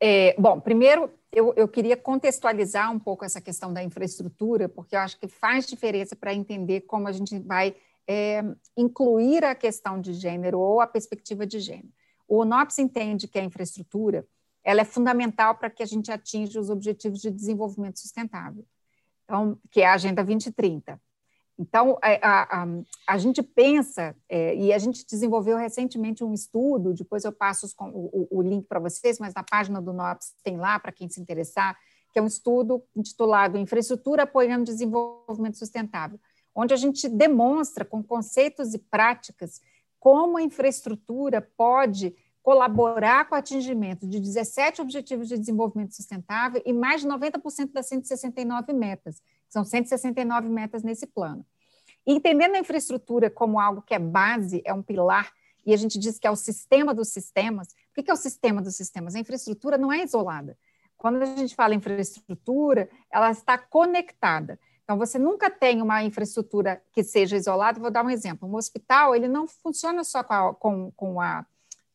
É, 0.00 0.34
bom, 0.38 0.60
primeiro 0.60 1.10
eu, 1.32 1.52
eu, 1.56 1.68
queria 1.68 1.96
contextualizar 1.96 2.90
um 2.90 2.98
pouco 2.98 3.24
essa 3.24 3.40
questão 3.40 3.72
da 3.72 3.82
infraestrutura, 3.82 4.68
porque 4.68 4.94
eu 4.94 5.00
acho 5.00 5.18
que 5.18 5.28
faz 5.28 5.66
diferença 5.66 6.16
para 6.16 6.32
entender 6.32 6.82
como 6.82 7.08
a 7.08 7.12
gente 7.12 7.38
vai 7.40 7.76
é, 8.06 8.42
incluir 8.76 9.44
a 9.44 9.54
questão 9.54 10.00
de 10.00 10.14
gênero 10.14 10.58
ou 10.58 10.80
a 10.80 10.86
perspectiva 10.86 11.46
de 11.46 11.58
gênero. 11.60 11.92
O 12.26 12.44
NOPS 12.44 12.78
entende 12.78 13.28
que 13.28 13.38
a 13.38 13.44
infraestrutura 13.44 14.26
ela 14.64 14.82
é 14.82 14.84
fundamental 14.84 15.56
para 15.56 15.70
que 15.70 15.82
a 15.82 15.86
gente 15.86 16.10
atinja 16.10 16.60
os 16.60 16.70
objetivos 16.70 17.20
de 17.20 17.30
desenvolvimento 17.30 17.98
sustentável 17.98 18.64
então, 19.28 19.58
que 19.70 19.82
é 19.82 19.86
a 19.86 19.92
Agenda 19.92 20.24
2030. 20.24 20.98
Então, 21.58 21.98
a, 22.00 22.08
a, 22.26 22.62
a, 22.62 22.66
a 23.06 23.18
gente 23.18 23.42
pensa, 23.42 24.16
é, 24.26 24.54
e 24.56 24.72
a 24.72 24.78
gente 24.78 25.04
desenvolveu 25.04 25.58
recentemente 25.58 26.24
um 26.24 26.32
estudo, 26.32 26.94
depois 26.94 27.24
eu 27.24 27.32
passo 27.32 27.66
os, 27.66 27.74
o, 27.78 28.38
o, 28.38 28.42
link 28.42 28.66
para 28.66 28.80
vocês, 28.80 29.18
mas 29.18 29.34
na 29.34 29.42
página 29.42 29.82
do 29.82 29.92
NOPS 29.92 30.34
tem 30.42 30.56
lá, 30.56 30.78
para 30.78 30.92
quem 30.92 31.10
se 31.10 31.20
interessar, 31.20 31.76
que 32.10 32.18
é 32.18 32.22
um 32.22 32.26
estudo 32.26 32.82
intitulado 32.96 33.58
Infraestrutura 33.58 34.22
Apoiando 34.22 34.64
Desenvolvimento 34.64 35.58
Sustentável, 35.58 36.18
onde 36.54 36.72
a 36.72 36.76
gente 36.76 37.06
demonstra 37.06 37.84
com 37.84 38.02
conceitos 38.02 38.72
e 38.72 38.78
práticas 38.78 39.60
como 40.00 40.38
a 40.38 40.42
infraestrutura 40.42 41.42
pode 41.56 42.14
colaborar 42.48 43.28
com 43.28 43.34
o 43.34 43.38
atingimento 43.38 44.06
de 44.06 44.18
17 44.18 44.80
Objetivos 44.80 45.28
de 45.28 45.36
Desenvolvimento 45.36 45.94
Sustentável 45.94 46.62
e 46.64 46.72
mais 46.72 47.02
de 47.02 47.06
90% 47.06 47.72
das 47.72 47.88
169 47.88 48.72
metas. 48.72 49.22
São 49.50 49.62
169 49.62 50.48
metas 50.48 50.82
nesse 50.82 51.06
plano. 51.06 51.44
E 52.06 52.14
entendendo 52.14 52.54
a 52.54 52.58
infraestrutura 52.58 53.28
como 53.28 53.60
algo 53.60 53.82
que 53.82 53.92
é 53.92 53.98
base, 53.98 54.62
é 54.64 54.72
um 54.72 54.82
pilar, 54.82 55.30
e 55.66 55.74
a 55.74 55.76
gente 55.76 55.98
diz 55.98 56.18
que 56.18 56.26
é 56.26 56.30
o 56.30 56.36
sistema 56.36 56.94
dos 56.94 57.08
sistemas. 57.08 57.68
O 57.94 58.02
que 58.02 58.10
é 58.10 58.14
o 58.14 58.16
sistema 58.16 58.62
dos 58.62 58.76
sistemas? 58.76 59.14
A 59.14 59.18
infraestrutura 59.18 59.76
não 59.76 59.92
é 59.92 60.02
isolada. 60.02 60.56
Quando 60.96 61.20
a 61.20 61.26
gente 61.26 61.54
fala 61.54 61.74
infraestrutura, 61.74 62.88
ela 63.12 63.30
está 63.30 63.58
conectada. 63.58 64.58
Então, 64.84 64.96
você 64.96 65.18
nunca 65.18 65.50
tem 65.50 65.82
uma 65.82 66.02
infraestrutura 66.02 66.82
que 66.94 67.04
seja 67.04 67.36
isolada. 67.36 67.78
Vou 67.78 67.90
dar 67.90 68.02
um 68.02 68.08
exemplo. 68.08 68.48
Um 68.48 68.56
hospital, 68.56 69.14
ele 69.14 69.28
não 69.28 69.46
funciona 69.46 70.02
só 70.02 70.24
com 70.24 70.32
a, 70.32 70.54
com, 70.54 70.90
com 70.92 71.20
a 71.20 71.44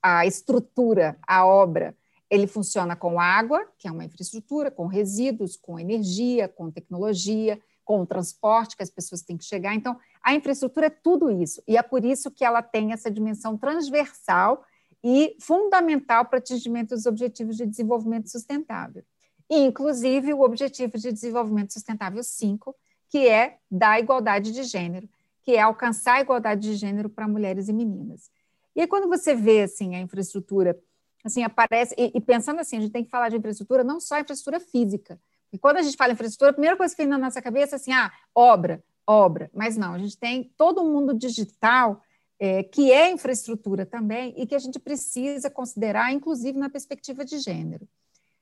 a 0.03 0.25
estrutura, 0.25 1.17
a 1.25 1.45
obra, 1.45 1.95
ele 2.29 2.45
funciona 2.45 2.95
com 2.95 3.19
água, 3.19 3.65
que 3.77 3.87
é 3.87 3.91
uma 3.91 4.03
infraestrutura, 4.03 4.69
com 4.69 4.85
resíduos, 4.85 5.55
com 5.55 5.79
energia, 5.79 6.49
com 6.49 6.69
tecnologia, 6.69 7.59
com 7.85 8.01
o 8.01 8.05
transporte 8.05 8.75
que 8.75 8.83
as 8.83 8.89
pessoas 8.89 9.21
têm 9.21 9.37
que 9.37 9.45
chegar. 9.45 9.73
Então, 9.75 9.97
a 10.21 10.33
infraestrutura 10.33 10.87
é 10.87 10.89
tudo 10.89 11.29
isso, 11.31 11.61
e 11.67 11.77
é 11.77 11.81
por 11.81 12.03
isso 12.03 12.29
que 12.29 12.43
ela 12.43 12.61
tem 12.61 12.91
essa 12.91 13.09
dimensão 13.09 13.57
transversal 13.57 14.65
e 15.03 15.35
fundamental 15.39 16.25
para 16.25 16.37
o 16.37 16.39
atingimento 16.39 16.95
dos 16.95 17.05
objetivos 17.05 17.57
de 17.57 17.65
desenvolvimento 17.65 18.29
sustentável. 18.29 19.03
E, 19.49 19.57
inclusive, 19.59 20.33
o 20.33 20.41
Objetivo 20.41 20.97
de 20.97 21.11
Desenvolvimento 21.11 21.73
Sustentável 21.73 22.23
5, 22.23 22.75
que 23.09 23.27
é 23.27 23.57
da 23.69 23.99
igualdade 23.99 24.51
de 24.51 24.63
gênero, 24.63 25.07
que 25.43 25.51
é 25.51 25.61
alcançar 25.61 26.15
a 26.15 26.21
igualdade 26.21 26.61
de 26.61 26.75
gênero 26.75 27.09
para 27.09 27.27
mulheres 27.27 27.67
e 27.67 27.73
meninas. 27.73 28.31
E 28.75 28.81
aí, 28.81 28.87
quando 28.87 29.07
você 29.07 29.35
vê 29.35 29.63
assim, 29.63 29.95
a 29.95 29.99
infraestrutura, 29.99 30.77
assim, 31.23 31.43
aparece, 31.43 31.95
e, 31.97 32.11
e, 32.15 32.21
pensando 32.21 32.59
assim, 32.59 32.77
a 32.77 32.81
gente 32.81 32.91
tem 32.91 33.03
que 33.03 33.09
falar 33.09 33.29
de 33.29 33.37
infraestrutura, 33.37 33.83
não 33.83 33.99
só 33.99 34.19
infraestrutura 34.19 34.59
física. 34.59 35.19
E 35.51 35.57
quando 35.57 35.77
a 35.77 35.81
gente 35.81 35.95
fala 35.95 36.13
infraestrutura, 36.13 36.51
a 36.51 36.53
primeira 36.53 36.75
coisa 36.75 36.95
que 36.95 37.01
vem 37.01 37.09
na 37.09 37.17
nossa 37.17 37.41
cabeça 37.41 37.75
é 37.75 37.77
assim, 37.77 37.91
ah, 37.91 38.11
obra, 38.33 38.83
obra. 39.05 39.49
Mas 39.53 39.77
não, 39.77 39.93
a 39.93 39.99
gente 39.99 40.17
tem 40.17 40.51
todo 40.57 40.81
o 40.81 40.91
mundo 40.91 41.13
digital 41.13 42.01
é, 42.39 42.63
que 42.63 42.91
é 42.91 43.11
infraestrutura 43.11 43.85
também 43.85 44.33
e 44.35 44.47
que 44.47 44.55
a 44.55 44.59
gente 44.59 44.79
precisa 44.79 45.49
considerar, 45.49 46.11
inclusive 46.11 46.57
na 46.57 46.69
perspectiva 46.69 47.23
de 47.23 47.37
gênero. 47.37 47.87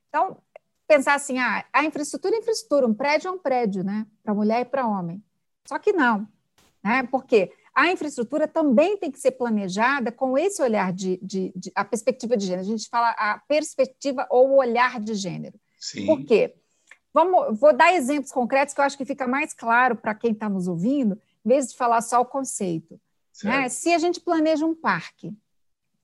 Então, 0.10 0.38
pensar 0.88 1.16
assim, 1.16 1.38
ah, 1.38 1.66
a 1.72 1.84
infraestrutura 1.84 2.36
é 2.36 2.40
infraestrutura, 2.40 2.88
um 2.88 2.94
prédio 2.94 3.28
é 3.28 3.32
um 3.32 3.38
prédio, 3.38 3.84
né, 3.84 4.08
para 4.24 4.34
mulher 4.34 4.62
e 4.62 4.66
para 4.66 4.88
homem. 4.88 5.24
Só 5.66 5.78
que 5.78 5.94
não, 5.94 6.28
né? 6.84 7.04
Por 7.04 7.26
quê? 7.26 7.52
A 7.74 7.92
infraestrutura 7.92 8.48
também 8.48 8.98
tem 8.98 9.10
que 9.10 9.20
ser 9.20 9.32
planejada 9.32 10.12
com 10.12 10.38
esse 10.38 10.62
olhar 10.62 10.92
de, 10.92 11.18
de, 11.22 11.54
de, 11.56 11.72
a 11.74 11.86
perspectiva 11.86 12.36
de 12.36 12.46
gênero. 12.46 12.62
A 12.62 12.70
gente 12.70 12.90
fala 12.90 13.12
a 13.12 13.42
perspectiva 13.48 14.28
ou 14.30 14.50
o 14.50 14.58
olhar 14.58 15.00
de 15.00 15.14
gênero. 15.14 15.58
Sim. 15.80 16.06
Por 16.06 16.24
quê? 16.26 16.54
Vamos, 17.14 17.60
vou 17.60 17.76
dar 17.76 17.94
exemplos 17.94 18.32
concretos 18.32 18.74
que 18.74 18.80
eu 18.80 18.86
acho 18.86 18.98
que 18.98 19.06
fica 19.06 19.28
mais 19.28 19.54
claro 19.54 19.96
para 19.96 20.14
quem 20.14 20.32
está 20.32 20.50
nos 20.50 20.68
ouvindo, 20.68 21.20
em 21.46 21.50
vez 21.50 21.68
de 21.68 21.78
falar 21.78 22.02
só 22.02 22.22
o 22.22 22.26
conceito. 22.26 23.00
Né? 23.44 23.70
Se 23.70 23.94
a 23.94 23.98
gente 23.98 24.20
planeja 24.20 24.66
um 24.66 24.76
parque, 24.76 25.34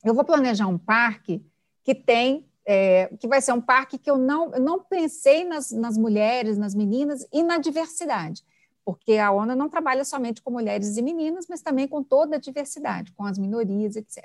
eu 0.03 0.13
vou 0.13 0.24
planejar 0.24 0.67
um 0.67 0.77
parque 0.77 1.45
que 1.83 1.93
tem 1.93 2.45
é, 2.65 3.07
que 3.19 3.27
vai 3.27 3.41
ser 3.41 3.53
um 3.53 3.62
parque 3.62 3.97
que 3.97 4.12
eu 4.12 4.17
não, 4.17 4.53
eu 4.53 4.59
não 4.59 4.79
pensei 4.79 5.45
nas, 5.45 5.71
nas 5.71 5.97
mulheres, 5.97 6.57
nas 6.57 6.75
meninas 6.75 7.25
e 7.31 7.41
na 7.41 7.57
diversidade 7.57 8.43
porque 8.88 9.17
a 9.17 9.34
ONU 9.34 9.53
não 9.53 9.67
trabalha 9.67 10.06
somente 10.06 10.41
com 10.41 10.50
mulheres 10.50 10.96
e 10.96 11.01
meninas, 11.01 11.46
mas 11.50 11.62
também 11.62 11.89
com 11.89 12.01
toda 12.01 12.38
a 12.38 12.39
diversidade, 12.39 13.12
com 13.12 13.25
as 13.25 13.38
minorias, 13.38 13.98
etc. 13.98 14.24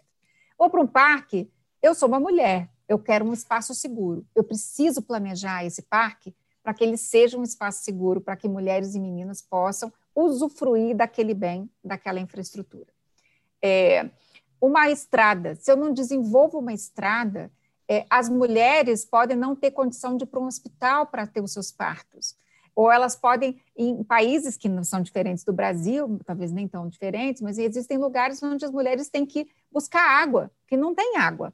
Ou 0.57 0.71
para 0.71 0.81
um 0.81 0.87
parque, 0.87 1.51
eu 1.83 1.97
sou 1.97 2.07
uma 2.07 2.21
mulher, 2.21 2.71
eu 2.89 2.97
quero 2.97 3.25
um 3.25 3.33
espaço 3.33 3.75
seguro, 3.75 4.25
eu 4.37 4.45
preciso 4.45 5.03
planejar 5.03 5.65
esse 5.65 5.83
parque 5.83 6.33
para 6.63 6.73
que 6.73 6.85
ele 6.85 6.97
seja 6.97 7.37
um 7.37 7.43
espaço 7.43 7.83
seguro, 7.83 8.21
para 8.21 8.37
que 8.37 8.47
mulheres 8.47 8.95
e 8.95 9.01
meninas 9.01 9.43
possam 9.43 9.93
usufruir 10.15 10.95
daquele 10.97 11.35
bem, 11.35 11.69
daquela 11.83 12.21
infraestrutura. 12.21 12.93
É, 13.61 14.11
uma 14.61 14.89
estrada, 14.89 15.57
se 15.57 15.73
eu 15.73 15.77
não 15.77 15.93
desenvolvo 15.93 16.61
uma 16.61 16.73
estrada, 16.73 17.51
é, 17.89 18.07
as 18.09 18.29
mulheres 18.29 19.05
podem 19.05 19.37
não 19.37 19.57
ter 19.57 19.73
condição 19.73 20.17
de 20.17 20.23
ir 20.23 20.29
para 20.29 20.39
um 20.39 20.47
hospital 20.47 21.09
para 21.09 21.27
ter 21.27 21.43
os 21.43 21.53
seus 21.53 21.73
partos 21.73 22.41
ou 22.75 22.91
elas 22.91 23.15
podem, 23.15 23.61
em 23.77 24.03
países 24.03 24.57
que 24.57 24.69
não 24.69 24.83
são 24.83 25.03
diferentes 25.03 25.45
do 25.45 25.53
Brasil, 25.53 26.19
talvez 26.25 26.51
nem 26.53 26.67
tão 26.67 26.89
diferentes, 26.89 27.43
mas 27.43 27.59
existem 27.59 27.99
lugares 27.99 28.43
onde 28.43 28.65
as 28.65 28.71
mulheres 28.71 29.09
têm 29.09 29.27
que 29.27 29.47
buscar 29.71 30.23
água, 30.23 30.51
que 30.67 30.77
não 30.77 30.95
tem 30.95 31.17
água. 31.19 31.53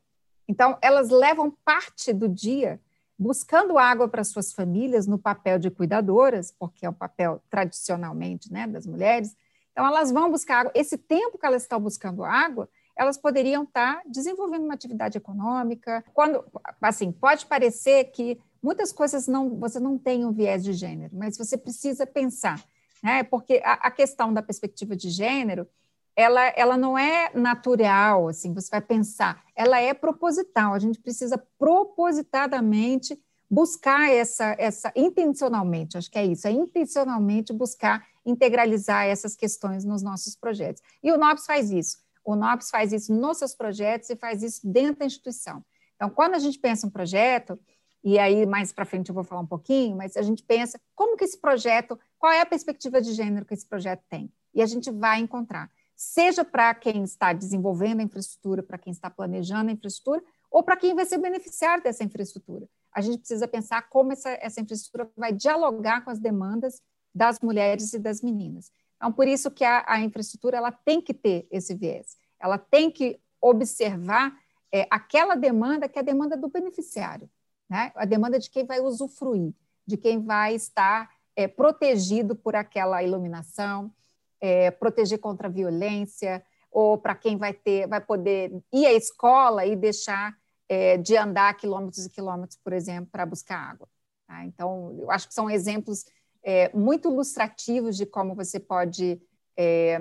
Então, 0.48 0.78
elas 0.80 1.10
levam 1.10 1.50
parte 1.64 2.12
do 2.12 2.28
dia 2.28 2.80
buscando 3.18 3.76
água 3.76 4.08
para 4.08 4.22
suas 4.22 4.52
famílias 4.52 5.06
no 5.06 5.18
papel 5.18 5.58
de 5.58 5.70
cuidadoras, 5.70 6.54
porque 6.56 6.86
é 6.86 6.88
o 6.88 6.92
papel 6.92 7.42
tradicionalmente 7.50 8.52
né, 8.52 8.66
das 8.66 8.86
mulheres. 8.86 9.36
Então, 9.72 9.84
elas 9.84 10.10
vão 10.10 10.30
buscar 10.30 10.60
água. 10.60 10.72
Esse 10.74 10.96
tempo 10.96 11.36
que 11.36 11.44
elas 11.44 11.62
estão 11.62 11.80
buscando 11.80 12.24
água, 12.24 12.68
elas 12.96 13.18
poderiam 13.18 13.64
estar 13.64 14.02
desenvolvendo 14.06 14.64
uma 14.64 14.74
atividade 14.74 15.18
econômica. 15.18 16.04
Quando, 16.12 16.44
assim, 16.80 17.12
pode 17.12 17.46
parecer 17.46 18.04
que 18.06 18.40
muitas 18.62 18.92
coisas 18.92 19.26
não, 19.26 19.58
você 19.58 19.78
não 19.78 19.98
tem 19.98 20.24
um 20.24 20.32
viés 20.32 20.64
de 20.64 20.72
gênero, 20.72 21.16
mas 21.16 21.36
você 21.36 21.56
precisa 21.56 22.06
pensar, 22.06 22.64
né? 23.02 23.22
Porque 23.22 23.60
a, 23.64 23.74
a 23.74 23.90
questão 23.90 24.32
da 24.32 24.42
perspectiva 24.42 24.96
de 24.96 25.10
gênero, 25.10 25.66
ela, 26.14 26.46
ela 26.56 26.76
não 26.76 26.98
é 26.98 27.30
natural, 27.34 28.28
assim, 28.28 28.52
você 28.52 28.70
vai 28.70 28.80
pensar, 28.80 29.42
ela 29.54 29.80
é 29.80 29.94
proposital, 29.94 30.74
a 30.74 30.78
gente 30.78 31.00
precisa 31.00 31.38
propositadamente 31.58 33.18
buscar 33.50 34.10
essa, 34.10 34.54
essa 34.58 34.92
intencionalmente, 34.94 35.96
acho 35.96 36.10
que 36.10 36.18
é 36.18 36.26
isso, 36.26 36.46
é 36.46 36.50
intencionalmente 36.50 37.52
buscar 37.52 38.06
integralizar 38.26 39.06
essas 39.06 39.34
questões 39.34 39.84
nos 39.84 40.02
nossos 40.02 40.36
projetos. 40.36 40.82
E 41.02 41.10
o 41.10 41.16
NOPS 41.16 41.46
faz 41.46 41.70
isso. 41.70 41.98
O 42.24 42.36
NOPS 42.36 42.68
faz 42.68 42.92
isso 42.92 43.12
nos 43.14 43.38
seus 43.38 43.54
projetos 43.54 44.10
e 44.10 44.16
faz 44.16 44.42
isso 44.42 44.60
dentro 44.68 44.98
da 45.00 45.06
instituição. 45.06 45.64
Então, 45.96 46.10
quando 46.10 46.34
a 46.34 46.38
gente 46.38 46.58
pensa 46.58 46.86
um 46.86 46.90
projeto, 46.90 47.58
e 48.02 48.18
aí 48.18 48.46
mais 48.46 48.72
para 48.72 48.84
frente 48.84 49.08
eu 49.08 49.14
vou 49.14 49.24
falar 49.24 49.40
um 49.40 49.46
pouquinho, 49.46 49.96
mas 49.96 50.16
a 50.16 50.22
gente 50.22 50.42
pensa 50.42 50.80
como 50.94 51.16
que 51.16 51.24
esse 51.24 51.38
projeto, 51.40 51.98
qual 52.18 52.32
é 52.32 52.40
a 52.40 52.46
perspectiva 52.46 53.00
de 53.00 53.12
gênero 53.12 53.44
que 53.44 53.54
esse 53.54 53.66
projeto 53.66 54.02
tem? 54.08 54.32
E 54.54 54.62
a 54.62 54.66
gente 54.66 54.90
vai 54.90 55.20
encontrar, 55.20 55.70
seja 55.96 56.44
para 56.44 56.74
quem 56.74 57.02
está 57.02 57.32
desenvolvendo 57.32 58.00
a 58.00 58.04
infraestrutura, 58.04 58.62
para 58.62 58.78
quem 58.78 58.92
está 58.92 59.10
planejando 59.10 59.70
a 59.70 59.72
infraestrutura, 59.72 60.22
ou 60.50 60.62
para 60.62 60.76
quem 60.76 60.94
vai 60.94 61.04
ser 61.04 61.18
beneficiário 61.18 61.82
dessa 61.82 62.04
infraestrutura. 62.04 62.68
A 62.92 63.00
gente 63.00 63.18
precisa 63.18 63.46
pensar 63.46 63.82
como 63.88 64.12
essa, 64.12 64.30
essa 64.40 64.60
infraestrutura 64.60 65.10
vai 65.16 65.32
dialogar 65.32 66.02
com 66.02 66.10
as 66.10 66.18
demandas 66.18 66.80
das 67.14 67.40
mulheres 67.40 67.92
e 67.92 67.98
das 67.98 68.22
meninas. 68.22 68.70
Então, 68.96 69.12
por 69.12 69.28
isso 69.28 69.50
que 69.50 69.64
a, 69.64 69.84
a 69.86 70.00
infraestrutura 70.00 70.56
ela 70.56 70.72
tem 70.72 71.00
que 71.00 71.14
ter 71.14 71.46
esse 71.50 71.74
viés, 71.74 72.16
ela 72.40 72.58
tem 72.58 72.90
que 72.90 73.20
observar 73.40 74.36
é, 74.72 74.86
aquela 74.90 75.34
demanda 75.34 75.88
que 75.88 75.98
é 75.98 76.02
a 76.02 76.04
demanda 76.04 76.36
do 76.36 76.48
beneficiário, 76.48 77.30
né? 77.68 77.92
a 77.94 78.04
demanda 78.04 78.38
de 78.38 78.50
quem 78.50 78.64
vai 78.64 78.80
usufruir, 78.80 79.52
de 79.86 79.96
quem 79.96 80.24
vai 80.24 80.54
estar 80.54 81.10
é, 81.36 81.46
protegido 81.46 82.34
por 82.34 82.56
aquela 82.56 83.02
iluminação, 83.02 83.92
é, 84.40 84.70
proteger 84.70 85.18
contra 85.18 85.48
a 85.48 85.50
violência, 85.50 86.42
ou 86.70 86.98
para 86.98 87.14
quem 87.14 87.36
vai 87.36 87.52
ter, 87.52 87.86
vai 87.86 88.00
poder 88.00 88.52
ir 88.72 88.86
à 88.86 88.92
escola 88.92 89.64
e 89.64 89.74
deixar 89.74 90.36
é, 90.68 90.96
de 90.96 91.16
andar 91.16 91.54
quilômetros 91.54 92.06
e 92.06 92.10
quilômetros, 92.10 92.58
por 92.62 92.72
exemplo, 92.72 93.08
para 93.10 93.24
buscar 93.24 93.58
água. 93.58 93.88
Tá? 94.26 94.44
Então, 94.44 94.96
eu 95.00 95.10
acho 95.10 95.28
que 95.28 95.34
são 95.34 95.50
exemplos 95.50 96.04
é, 96.42 96.70
muito 96.76 97.08
ilustrativos 97.08 97.96
de 97.96 98.04
como 98.04 98.34
você 98.34 98.60
pode 98.60 99.20
é, 99.56 100.00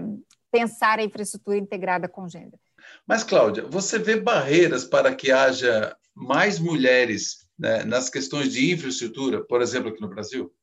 pensar 0.52 1.00
a 1.00 1.04
infraestrutura 1.04 1.58
integrada 1.58 2.08
com 2.08 2.28
gênero. 2.28 2.60
Mas, 3.06 3.24
Cláudia, 3.24 3.66
você 3.66 3.98
vê 3.98 4.20
barreiras 4.20 4.86
para 4.86 5.16
que 5.16 5.32
haja 5.32 5.96
mais 6.14 6.60
mulheres 6.60 7.47
né, 7.58 7.84
nas 7.84 8.10
questões 8.10 8.52
de 8.52 8.72
infraestrutura, 8.72 9.44
por 9.44 9.62
exemplo, 9.62 9.90
aqui 9.90 10.02
no 10.02 10.10
Brasil? 10.10 10.54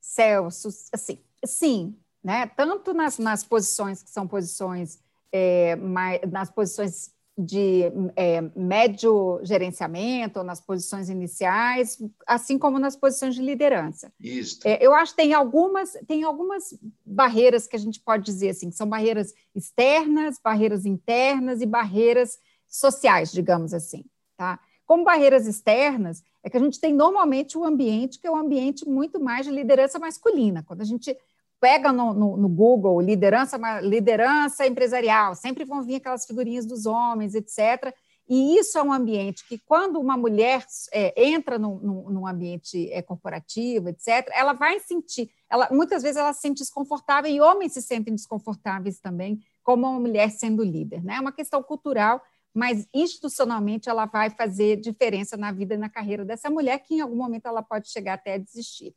Celso, 0.00 0.68
assim, 0.92 1.18
sim, 1.44 1.96
né? 2.22 2.46
tanto 2.56 2.92
nas, 2.92 3.18
nas 3.18 3.44
posições 3.44 4.02
que 4.02 4.10
são 4.10 4.26
posições, 4.26 4.98
é, 5.30 5.76
mais, 5.76 6.20
nas 6.30 6.50
posições 6.50 7.10
de 7.36 7.84
é, 8.14 8.42
médio 8.54 9.40
gerenciamento, 9.42 10.42
nas 10.42 10.60
posições 10.60 11.08
iniciais, 11.08 11.98
assim 12.26 12.58
como 12.58 12.78
nas 12.78 12.94
posições 12.94 13.34
de 13.34 13.42
liderança. 13.42 14.12
Isso. 14.20 14.60
É, 14.64 14.84
eu 14.84 14.94
acho 14.94 15.12
que 15.12 15.22
tem 15.22 15.32
algumas, 15.32 15.96
tem 16.06 16.24
algumas 16.24 16.78
barreiras 17.04 17.66
que 17.66 17.74
a 17.74 17.78
gente 17.78 18.00
pode 18.00 18.24
dizer 18.24 18.50
assim, 18.50 18.68
que 18.68 18.76
são 18.76 18.86
barreiras 18.86 19.32
externas, 19.54 20.38
barreiras 20.42 20.84
internas 20.84 21.62
e 21.62 21.66
barreiras 21.66 22.38
sociais, 22.68 23.32
digamos 23.32 23.72
assim. 23.72 24.04
Tá? 24.36 24.60
Como 24.92 25.04
barreiras 25.04 25.46
externas, 25.46 26.22
é 26.44 26.50
que 26.50 26.56
a 26.58 26.60
gente 26.60 26.78
tem 26.78 26.92
normalmente 26.92 27.56
um 27.56 27.64
ambiente 27.64 28.18
que 28.18 28.26
é 28.26 28.30
um 28.30 28.36
ambiente 28.36 28.86
muito 28.86 29.18
mais 29.18 29.46
de 29.46 29.50
liderança 29.50 29.98
masculina. 29.98 30.62
Quando 30.68 30.82
a 30.82 30.84
gente 30.84 31.16
pega 31.58 31.90
no, 31.90 32.12
no, 32.12 32.36
no, 32.36 32.46
Google 32.46 33.00
liderança, 33.00 33.56
liderança 33.80 34.66
empresarial, 34.66 35.34
sempre 35.34 35.64
vão 35.64 35.82
vir 35.82 35.94
aquelas 35.94 36.26
figurinhas 36.26 36.66
dos 36.66 36.84
homens, 36.84 37.34
etc. 37.34 37.90
E 38.28 38.58
isso 38.58 38.76
é 38.76 38.82
um 38.82 38.92
ambiente 38.92 39.48
que, 39.48 39.56
quando 39.64 39.98
uma 39.98 40.14
mulher 40.14 40.62
é, 40.92 41.24
entra 41.24 41.58
num, 41.58 41.78
num 41.78 42.26
ambiente 42.26 42.92
é, 42.92 43.00
corporativo, 43.00 43.88
etc., 43.88 44.28
ela 44.34 44.52
vai 44.52 44.78
sentir, 44.78 45.30
ela, 45.48 45.70
muitas 45.70 46.02
vezes 46.02 46.18
ela 46.18 46.34
se 46.34 46.42
sente 46.42 46.58
desconfortável 46.58 47.32
e 47.32 47.40
homens 47.40 47.72
se 47.72 47.80
sentem 47.80 48.14
desconfortáveis 48.14 49.00
também, 49.00 49.40
como 49.62 49.88
uma 49.88 49.98
mulher 49.98 50.30
sendo 50.30 50.62
líder. 50.62 51.02
Né? 51.02 51.14
É 51.14 51.20
uma 51.20 51.32
questão 51.32 51.62
cultural, 51.62 52.20
mas 52.54 52.86
institucionalmente 52.92 53.88
ela 53.88 54.06
vai 54.06 54.30
fazer 54.30 54.76
diferença 54.76 55.36
na 55.36 55.50
vida 55.52 55.74
e 55.74 55.78
na 55.78 55.88
carreira 55.88 56.24
dessa 56.24 56.50
mulher, 56.50 56.78
que 56.80 56.94
em 56.94 57.00
algum 57.00 57.16
momento 57.16 57.46
ela 57.46 57.62
pode 57.62 57.88
chegar 57.88 58.14
até 58.14 58.34
a 58.34 58.38
desistir. 58.38 58.94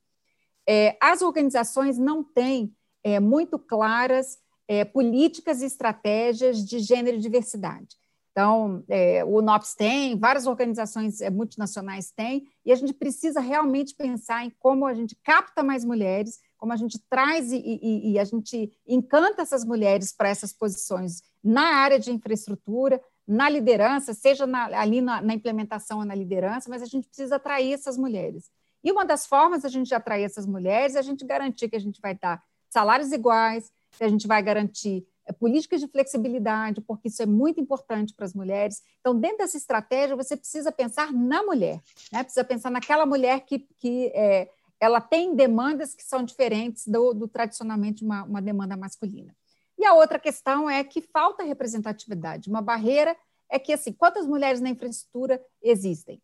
É, 0.68 0.98
as 1.02 1.22
organizações 1.22 1.98
não 1.98 2.24
têm 2.24 2.76
é, 3.04 3.20
muito 3.20 3.58
claras 3.58 4.38
é, 4.68 4.84
políticas 4.84 5.62
e 5.62 5.66
estratégias 5.66 6.66
de 6.66 6.80
gênero 6.80 7.18
e 7.18 7.22
diversidade. 7.22 7.96
Então, 8.32 8.84
é, 8.90 9.24
o 9.24 9.42
NOPS 9.42 9.76
tem, 9.76 10.20
várias 10.20 10.46
organizações 10.46 11.22
é, 11.22 11.30
multinacionais 11.30 12.12
têm, 12.12 12.46
e 12.66 12.72
a 12.74 12.76
gente 12.76 12.94
precisa 12.94 13.40
realmente 13.40 13.96
pensar 13.96 14.44
em 14.44 14.50
como 14.60 14.86
a 14.86 14.94
gente 14.94 15.16
capta 15.24 15.64
mais 15.64 15.86
mulheres, 15.86 16.40
como 16.58 16.74
a 16.74 16.76
gente 16.76 17.00
traz 17.10 17.54
e, 17.54 17.58
e, 17.58 18.12
e 18.12 18.20
a 18.20 18.26
gente 18.26 18.70
encanta 18.86 19.42
essas 19.42 19.64
mulheres 19.64 20.12
para 20.12 20.28
essas 20.28 20.52
posições 20.52 21.22
na 21.42 21.76
área 21.76 21.98
de 21.98 22.12
infraestrutura, 22.12 23.02
na 23.28 23.50
liderança, 23.50 24.14
seja 24.14 24.46
na, 24.46 24.66
ali 24.80 25.02
na, 25.02 25.22
na 25.22 25.34
implementação 25.34 26.00
ou 26.00 26.06
na 26.06 26.14
liderança, 26.14 26.70
mas 26.70 26.82
a 26.82 26.86
gente 26.86 27.08
precisa 27.08 27.38
atrair 27.38 27.74
essas 27.74 27.98
mulheres. 27.98 28.52
E 28.84 28.92
uma 28.92 29.04
das 29.04 29.26
formas 29.26 29.64
da 29.64 29.70
gente 29.70 29.94
atrair 29.96 30.24
essas 30.24 30.46
mulheres 30.46 30.96
é 30.96 31.00
a 31.00 31.02
gente 31.02 31.26
garantir 31.26 31.70
que 31.70 31.76
a 31.76 31.80
gente 31.80 32.00
vai 32.00 32.14
dar 32.14 32.44
salários 32.70 33.12
iguais, 33.12 33.72
que 33.98 34.04
a 34.04 34.08
gente 34.08 34.28
vai 34.28 34.44
garantir 34.44 35.08
é, 35.26 35.32
políticas 35.32 35.82
de 35.82 35.88
flexibilidade, 35.88 36.82
porque 36.82 37.08
isso 37.08 37.22
é 37.24 37.26
muito 37.26 37.60
importante 37.60 38.14
para 38.14 38.26
as 38.26 38.34
mulheres. 38.34 38.84
Então, 39.00 39.20
dentro 39.20 39.40
dessa 39.40 39.58
estratégia, 39.58 40.16
você 40.16 40.38
precisa 40.38 40.72
pensar 40.72 41.12
na 41.12 41.42
mulher, 41.42 41.82
né? 42.12 42.24
precisa 42.24 42.44
pensar 42.44 42.70
naquela 42.70 43.06
mulher 43.06 43.42
que, 43.42 43.60
que 43.80 44.12
é, 44.14 44.50
ela 44.80 45.02
tem 45.02 45.36
demandas 45.36 45.96
que 45.96 46.04
são 46.04 46.22
diferentes 46.22 46.88
do, 46.88 47.14
do 47.14 47.28
tradicionalmente 47.28 48.04
uma, 48.04 48.24
uma 48.24 48.42
demanda 48.42 48.78
masculina. 48.78 49.36
E 49.86 49.88
a 49.88 49.94
outra 49.94 50.18
questão 50.18 50.68
é 50.68 50.84
que 50.84 51.00
falta 51.00 51.44
representatividade. 51.44 52.50
Uma 52.50 52.60
barreira 52.60 53.16
é 53.48 53.60
que, 53.60 53.72
assim, 53.72 53.94
quantas 53.94 54.26
mulheres 54.26 54.60
na 54.60 54.68
infraestrutura 54.68 55.40
existem? 55.62 56.20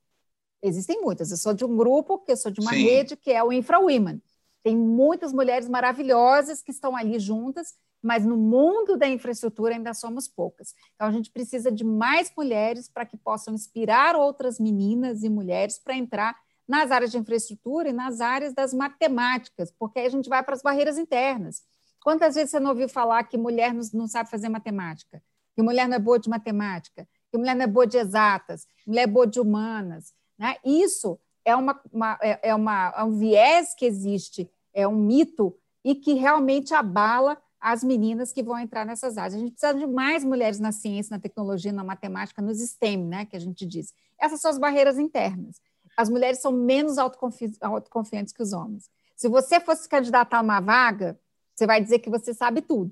Existem 0.63 0.99
muitas. 0.99 1.29
Eu 1.29 1.37
sou 1.37 1.53
de 1.53 1.63
um 1.63 1.77
grupo, 1.77 2.17
que 2.17 2.31
eu 2.31 2.37
sou 2.37 2.51
de 2.51 2.59
uma 2.59 2.71
Sim. 2.71 2.81
rede, 2.81 3.15
que 3.15 3.31
é 3.31 3.43
o 3.43 3.53
Infra 3.53 3.77
Women. 3.77 4.19
Tem 4.63 4.75
muitas 4.75 5.31
mulheres 5.31 5.69
maravilhosas 5.69 6.63
que 6.63 6.71
estão 6.71 6.95
ali 6.95 7.19
juntas, 7.19 7.75
mas 8.01 8.25
no 8.25 8.35
mundo 8.35 8.97
da 8.97 9.07
infraestrutura 9.07 9.75
ainda 9.75 9.93
somos 9.93 10.27
poucas. 10.27 10.73
Então, 10.95 11.07
a 11.07 11.11
gente 11.11 11.29
precisa 11.29 11.71
de 11.71 11.83
mais 11.83 12.33
mulheres 12.35 12.89
para 12.89 13.05
que 13.05 13.15
possam 13.15 13.53
inspirar 13.53 14.15
outras 14.15 14.59
meninas 14.59 15.21
e 15.21 15.29
mulheres 15.29 15.77
para 15.77 15.95
entrar 15.95 16.35
nas 16.67 16.89
áreas 16.89 17.11
de 17.11 17.19
infraestrutura 17.19 17.89
e 17.89 17.93
nas 17.93 18.21
áreas 18.21 18.55
das 18.55 18.73
matemáticas, 18.73 19.71
porque 19.77 19.99
aí 19.99 20.07
a 20.07 20.09
gente 20.09 20.29
vai 20.29 20.41
para 20.41 20.55
as 20.55 20.63
barreiras 20.63 20.97
internas. 20.97 21.61
Quantas 22.01 22.35
vezes 22.35 22.51
você 22.51 22.59
não 22.59 22.71
ouviu 22.71 22.89
falar 22.89 23.23
que 23.23 23.37
mulher 23.37 23.73
não 23.93 24.07
sabe 24.07 24.29
fazer 24.29 24.49
matemática? 24.49 25.21
Que 25.55 25.61
mulher 25.61 25.87
não 25.87 25.95
é 25.95 25.99
boa 25.99 26.19
de 26.19 26.29
matemática? 26.29 27.07
Que 27.31 27.37
mulher 27.37 27.55
não 27.55 27.63
é 27.63 27.67
boa 27.67 27.85
de 27.85 27.97
exatas? 27.97 28.67
Mulher 28.85 29.03
é 29.03 29.07
boa 29.07 29.27
de 29.27 29.39
humanas? 29.39 30.13
Né? 30.37 30.55
Isso 30.65 31.19
é, 31.45 31.55
uma, 31.55 31.79
uma, 31.91 32.17
é, 32.21 32.49
é, 32.49 32.55
uma, 32.55 32.93
é 32.97 33.03
um 33.03 33.17
viés 33.17 33.73
que 33.75 33.85
existe, 33.85 34.49
é 34.73 34.87
um 34.87 34.95
mito 34.95 35.55
e 35.83 35.95
que 35.95 36.13
realmente 36.13 36.73
abala 36.73 37.37
as 37.59 37.83
meninas 37.83 38.33
que 38.33 38.41
vão 38.41 38.57
entrar 38.57 38.85
nessas 38.85 39.17
áreas. 39.17 39.35
A 39.35 39.37
gente 39.37 39.51
precisa 39.51 39.73
de 39.73 39.85
mais 39.85 40.23
mulheres 40.23 40.59
na 40.59 40.71
ciência, 40.71 41.15
na 41.15 41.21
tecnologia, 41.21 41.71
na 41.71 41.83
matemática, 41.83 42.41
nos 42.41 42.59
STEM, 42.59 43.05
né, 43.05 43.25
que 43.25 43.35
a 43.35 43.39
gente 43.39 43.65
diz. 43.65 43.93
Essas 44.19 44.41
são 44.41 44.49
as 44.49 44.57
barreiras 44.57 44.97
internas. 44.97 45.61
As 45.95 46.09
mulheres 46.09 46.39
são 46.39 46.51
menos 46.51 46.97
autoconfi 46.97 47.51
autoconfiantes 47.61 48.33
que 48.33 48.41
os 48.41 48.53
homens. 48.53 48.89
Se 49.15 49.27
você 49.27 49.59
fosse 49.59 49.87
candidatar 49.87 50.39
a 50.39 50.41
uma 50.41 50.59
vaga, 50.59 51.19
você 51.61 51.67
vai 51.67 51.81
dizer 51.81 51.99
que 51.99 52.09
você 52.09 52.33
sabe 52.33 52.61
tudo. 52.61 52.91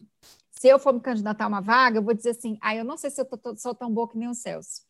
Se 0.51 0.67
eu 0.67 0.77
for 0.77 0.93
me 0.93 0.99
candidatar 0.99 1.45
a 1.45 1.47
uma 1.47 1.61
vaga, 1.61 1.97
eu 1.97 2.03
vou 2.03 2.13
dizer 2.13 2.31
assim: 2.31 2.57
ah, 2.61 2.75
eu 2.75 2.83
não 2.83 2.97
sei 2.97 3.09
se 3.09 3.21
eu 3.21 3.25
tô, 3.25 3.55
sou 3.55 3.73
tão 3.73 3.91
boa 3.91 4.07
que 4.07 4.17
nem 4.17 4.29
o 4.29 4.33
Celso 4.33 4.81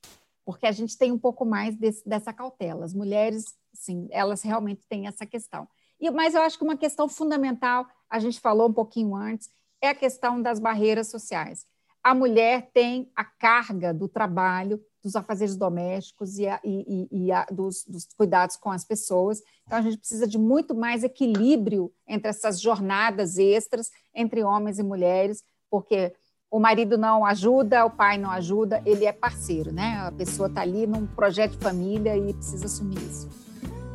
porque 0.50 0.66
a 0.66 0.72
gente 0.72 0.98
tem 0.98 1.12
um 1.12 1.20
pouco 1.20 1.46
mais 1.46 1.76
desse, 1.76 2.10
dessa 2.10 2.34
cautela. 2.34 2.84
As 2.84 2.92
mulheres, 2.92 3.56
sim, 3.72 4.08
elas 4.10 4.42
realmente 4.42 4.82
têm 4.90 5.06
essa 5.06 5.24
questão. 5.24 5.68
E, 6.00 6.10
mas 6.10 6.34
eu 6.34 6.42
acho 6.42 6.58
que 6.58 6.64
uma 6.64 6.76
questão 6.76 7.08
fundamental, 7.08 7.86
a 8.10 8.18
gente 8.18 8.40
falou 8.40 8.68
um 8.68 8.74
pouquinho 8.74 9.16
antes, 9.16 9.48
é 9.80 9.90
a 9.90 9.94
questão 9.94 10.42
das 10.42 10.60
barreiras 10.60 11.08
sociais. 11.08 11.68
A 12.04 12.16
mulher 12.16 12.72
tem 12.74 13.12
a 13.16 13.24
carga 13.24 13.94
do 13.94 14.08
trabalho, 14.08 14.84
dos 15.04 15.16
afazeres 15.16 15.56
domésticos 15.56 16.38
e, 16.38 16.48
a, 16.48 16.60
e, 16.64 17.08
e 17.12 17.32
a, 17.32 17.46
dos, 17.52 17.86
dos, 17.88 18.08
cuidados 18.18 18.58
com 18.58 18.70
as 18.70 18.84
pessoas. 18.84 19.42
Então, 19.66 19.80
a 19.80 19.82
gente 19.82 19.98
precisa 19.98 20.28
de 20.28 20.38
muito 20.38 20.76
mais 20.76 21.04
equilíbrio 21.04 21.92
entre 22.08 22.30
essas 22.30 22.60
jornadas 22.60 23.38
extras 23.38 23.90
entre 24.14 24.44
homens 24.44 24.80
e 24.80 24.84
mulheres, 24.84 25.44
porque 25.70 26.14
o 26.52 26.60
marido 26.60 26.98
não 26.98 27.26
ajuda, 27.26 27.86
o 27.86 27.92
pai 27.92 28.18
não 28.18 28.32
ajuda, 28.32 28.82
ele 28.86 29.06
é 29.06 29.14
parceiro, 29.14 29.72
né? 29.72 30.00
A 30.00 30.12
pessoa 30.12 30.48
está 30.48 30.62
ali 30.62 30.88
num 30.88 31.06
projeto 31.06 31.52
de 31.52 31.60
família 31.60 32.18
e 32.18 32.34
precisa 32.34 32.66
assumir 32.66 32.98
isso. 32.98 33.30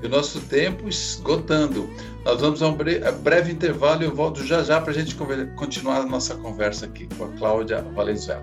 E 0.03 0.07
o 0.07 0.09
nosso 0.09 0.41
tempo 0.43 0.89
esgotando. 0.89 1.89
Nós 2.25 2.41
vamos 2.41 2.63
a 2.63 2.69
um 2.69 2.77
breve 3.23 3.51
intervalo 3.51 4.03
e 4.03 4.07
eu 4.07 4.15
volto 4.15 4.45
já 4.45 4.63
já 4.63 4.81
para 4.81 4.91
a 4.91 4.95
gente 4.95 5.17
continuar 5.57 6.03
a 6.03 6.07
nossa 6.07 6.35
conversa 6.37 6.87
aqui 6.87 7.09
com 7.17 7.25
a 7.25 7.29
Cláudia 7.29 7.83
Valenzuela. 7.83 8.43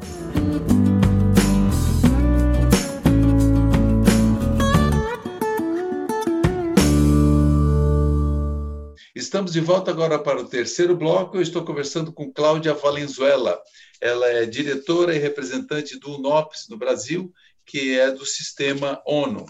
Estamos 9.31 9.53
de 9.53 9.61
volta 9.61 9.89
agora 9.89 10.19
para 10.19 10.41
o 10.41 10.45
terceiro 10.45 10.93
bloco. 10.93 11.37
Eu 11.37 11.41
estou 11.41 11.63
conversando 11.63 12.11
com 12.11 12.33
Cláudia 12.33 12.73
Valenzuela. 12.73 13.57
Ela 14.01 14.27
é 14.27 14.45
diretora 14.45 15.15
e 15.15 15.19
representante 15.19 15.97
do 15.97 16.17
UNOPS 16.17 16.67
no 16.69 16.77
Brasil, 16.77 17.31
que 17.65 17.97
é 17.97 18.11
do 18.11 18.25
sistema 18.25 19.01
ONU. 19.07 19.45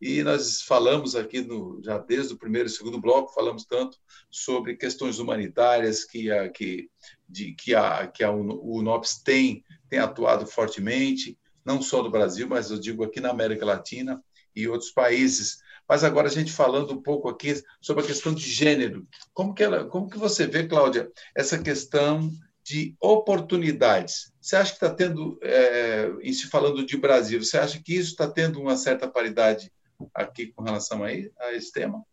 E 0.00 0.22
nós 0.22 0.62
falamos 0.62 1.14
aqui, 1.14 1.42
no, 1.42 1.78
já 1.84 1.98
desde 1.98 2.32
o 2.32 2.38
primeiro 2.38 2.70
e 2.70 2.72
segundo 2.72 2.98
bloco, 2.98 3.34
falamos 3.34 3.66
tanto 3.66 3.98
sobre 4.30 4.78
questões 4.78 5.18
humanitárias 5.18 6.06
que 6.06 6.30
a, 6.30 6.48
que, 6.48 6.88
de, 7.28 7.52
que 7.52 7.74
a, 7.74 8.06
que 8.06 8.24
a 8.24 8.30
UNOPS 8.30 9.22
tem, 9.22 9.62
tem 9.90 9.98
atuado 9.98 10.46
fortemente, 10.46 11.38
não 11.62 11.82
só 11.82 12.02
no 12.02 12.10
Brasil, 12.10 12.48
mas 12.48 12.70
eu 12.70 12.78
digo 12.78 13.04
aqui 13.04 13.20
na 13.20 13.28
América 13.28 13.66
Latina, 13.66 14.24
e 14.58 14.66
outros 14.66 14.90
países. 14.90 15.58
Mas 15.88 16.04
agora 16.04 16.28
a 16.28 16.30
gente 16.30 16.52
falando 16.52 16.92
um 16.92 17.00
pouco 17.00 17.28
aqui 17.28 17.62
sobre 17.80 18.04
a 18.04 18.06
questão 18.06 18.34
de 18.34 18.42
gênero. 18.42 19.06
Como 19.32 19.54
que, 19.54 19.62
ela, 19.62 19.86
como 19.86 20.10
que 20.10 20.18
você 20.18 20.46
vê, 20.46 20.66
Cláudia, 20.66 21.10
essa 21.34 21.58
questão 21.58 22.30
de 22.62 22.94
oportunidades? 23.00 24.30
Você 24.40 24.56
acha 24.56 24.70
que 24.72 24.84
está 24.84 24.94
tendo, 24.94 25.38
é, 25.42 26.10
em 26.22 26.32
se 26.32 26.46
falando 26.48 26.84
de 26.84 26.96
Brasil, 26.96 27.42
você 27.42 27.56
acha 27.56 27.80
que 27.82 27.96
isso 27.96 28.10
está 28.10 28.28
tendo 28.28 28.60
uma 28.60 28.76
certa 28.76 29.08
paridade 29.08 29.72
aqui 30.14 30.52
com 30.52 30.62
relação 30.62 31.02
a, 31.02 31.08
a 31.08 31.54
esse 31.54 31.72
tema? 31.72 32.04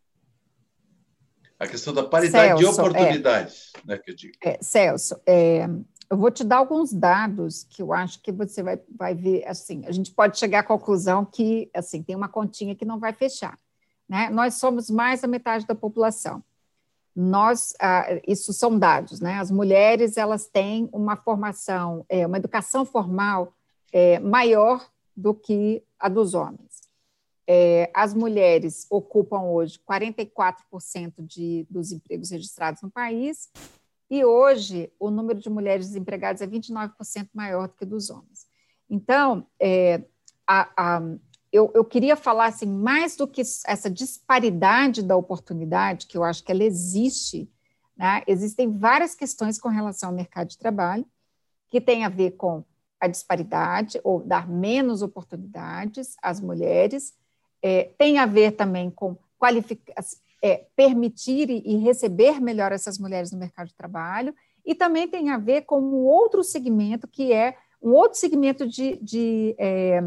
A 1.59 1.67
questão 1.67 1.93
da 1.93 2.03
paridade 2.03 2.59
Celso, 2.59 2.75
de 2.75 2.79
oportunidades, 2.79 3.71
é, 3.75 3.87
né, 3.87 3.97
que 3.97 4.11
eu 4.11 4.15
digo. 4.15 4.33
É, 4.41 4.57
Celso, 4.61 5.19
é, 5.25 5.67
eu 6.09 6.17
vou 6.17 6.29
te 6.29 6.43
dar 6.43 6.57
alguns 6.57 6.93
dados 6.93 7.63
que 7.63 7.81
eu 7.81 7.91
acho 7.93 8.21
que 8.21 8.31
você 8.31 8.61
vai, 8.61 8.79
vai 8.97 9.15
ver, 9.15 9.45
assim, 9.47 9.85
a 9.85 9.91
gente 9.91 10.11
pode 10.11 10.37
chegar 10.37 10.59
à 10.59 10.63
conclusão 10.63 11.25
que, 11.25 11.69
assim, 11.73 12.03
tem 12.03 12.15
uma 12.15 12.29
continha 12.29 12.75
que 12.75 12.85
não 12.85 12.99
vai 12.99 13.13
fechar, 13.13 13.57
né? 14.07 14.29
Nós 14.29 14.55
somos 14.55 14.89
mais 14.89 15.21
da 15.21 15.27
metade 15.27 15.65
da 15.65 15.75
população. 15.75 16.43
Nós, 17.15 17.73
ah, 17.79 18.05
isso 18.27 18.51
são 18.51 18.77
dados, 18.77 19.19
né? 19.19 19.39
As 19.39 19.49
mulheres, 19.49 20.17
elas 20.17 20.47
têm 20.47 20.89
uma 20.91 21.15
formação, 21.15 22.05
é, 22.09 22.27
uma 22.27 22.37
educação 22.37 22.85
formal 22.85 23.53
é, 23.91 24.19
maior 24.19 24.85
do 25.15 25.33
que 25.33 25.83
a 25.97 26.09
dos 26.09 26.33
homens. 26.33 26.83
É, 27.47 27.91
as 27.93 28.13
mulheres 28.13 28.85
ocupam 28.89 29.43
hoje 29.43 29.79
44% 29.89 31.13
de, 31.19 31.65
dos 31.69 31.91
empregos 31.91 32.31
registrados 32.31 32.81
no 32.81 32.89
país 32.89 33.49
e 34.09 34.23
hoje, 34.23 34.91
o 34.99 35.09
número 35.09 35.39
de 35.39 35.49
mulheres 35.49 35.87
desempregadas 35.87 36.41
é 36.41 36.47
29% 36.47 37.29
maior 37.33 37.67
do 37.67 37.73
que 37.73 37.85
dos 37.85 38.09
homens. 38.09 38.45
Então, 38.89 39.47
é, 39.59 40.03
a, 40.45 40.69
a, 40.77 41.01
eu, 41.55 41.71
eu, 41.73 41.85
queria 41.85 42.17
falar 42.17 42.47
assim, 42.47 42.65
mais 42.65 43.15
do 43.15 43.25
que 43.25 43.39
essa 43.39 43.89
disparidade 43.89 45.01
da 45.01 45.15
oportunidade, 45.15 46.05
que 46.05 46.17
eu 46.17 46.23
acho 46.23 46.43
que 46.43 46.51
ela 46.51 46.65
existe, 46.65 47.49
né? 47.95 48.23
existem 48.27 48.77
várias 48.77 49.15
questões 49.15 49.57
com 49.57 49.69
relação 49.69 50.09
ao 50.09 50.15
mercado 50.15 50.49
de 50.49 50.57
trabalho, 50.57 51.05
que 51.69 51.79
tem 51.79 52.03
a 52.03 52.09
ver 52.09 52.31
com 52.31 52.61
a 52.99 53.07
disparidade, 53.07 54.01
ou 54.03 54.21
dar 54.21 54.49
menos 54.49 55.01
oportunidades 55.01 56.17
às 56.21 56.41
mulheres, 56.41 57.13
é, 57.61 57.85
tem 57.97 58.17
a 58.17 58.25
ver 58.25 58.51
também 58.51 58.91
com 58.91 59.17
é, 60.41 60.65
permitir 60.75 61.49
e 61.49 61.77
receber 61.77 62.41
melhor 62.41 62.73
essas 62.73 62.99
mulheres 62.99 63.31
no 63.31 63.39
mercado 63.39 63.67
de 63.67 63.75
trabalho, 63.75 64.35
e 64.65 64.75
também 64.75 65.07
tem 65.07 65.29
a 65.29 65.37
ver 65.37 65.61
com 65.61 65.79
um 65.79 66.03
outro 66.03 66.43
segmento, 66.43 67.07
que 67.07 67.31
é 67.31 67.55
um 67.81 67.91
outro 67.91 68.19
segmento 68.19 68.67
de, 68.67 68.97
de, 68.97 69.55
é, 69.57 70.03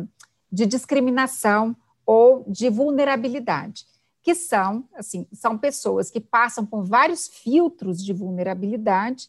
de 0.51 0.67
discriminação 0.67 1.77
ou 2.07 2.45
de 2.49 2.71
vulnerabilidade, 2.71 3.87
que 4.23 4.35
são, 4.35 4.89
assim, 4.95 5.27
são 5.33 5.57
pessoas 5.59 6.11
que 6.11 6.21
passam 6.21 6.65
por 6.65 6.85
vários 6.85 7.29
filtros 7.29 8.03
de 8.03 8.13
vulnerabilidade 8.13 9.29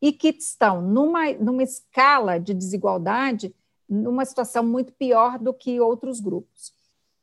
e 0.00 0.12
que 0.12 0.28
estão 0.28 0.82
numa, 0.82 1.32
numa 1.34 1.62
escala 1.62 2.38
de 2.38 2.52
desigualdade 2.52 3.54
numa 3.88 4.24
situação 4.24 4.64
muito 4.64 4.92
pior 4.92 5.38
do 5.38 5.54
que 5.54 5.80
outros 5.80 6.20
grupos. 6.20 6.72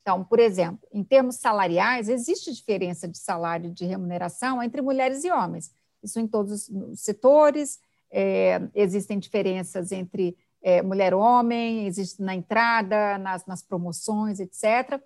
Então, 0.01 0.23
por 0.23 0.39
exemplo, 0.39 0.87
em 0.91 1.03
termos 1.03 1.35
salariais, 1.35 2.09
existe 2.09 2.53
diferença 2.53 3.07
de 3.07 3.17
salário 3.17 3.71
de 3.71 3.85
remuneração 3.85 4.61
entre 4.61 4.81
mulheres 4.81 5.23
e 5.23 5.31
homens. 5.31 5.71
Isso 6.01 6.19
em 6.19 6.27
todos 6.27 6.69
os 6.69 6.99
setores, 6.99 7.79
é, 8.11 8.61
existem 8.75 9.17
diferenças 9.17 9.91
entre 9.91 10.37
é, 10.63 10.81
mulher 10.81 11.11
e 11.11 11.15
homem, 11.15 11.85
existe 11.85 12.21
na 12.21 12.33
entrada, 12.33 13.17
nas, 13.17 13.45
nas 13.45 13.61
promoções, 13.61 14.39
etc. 14.39 14.99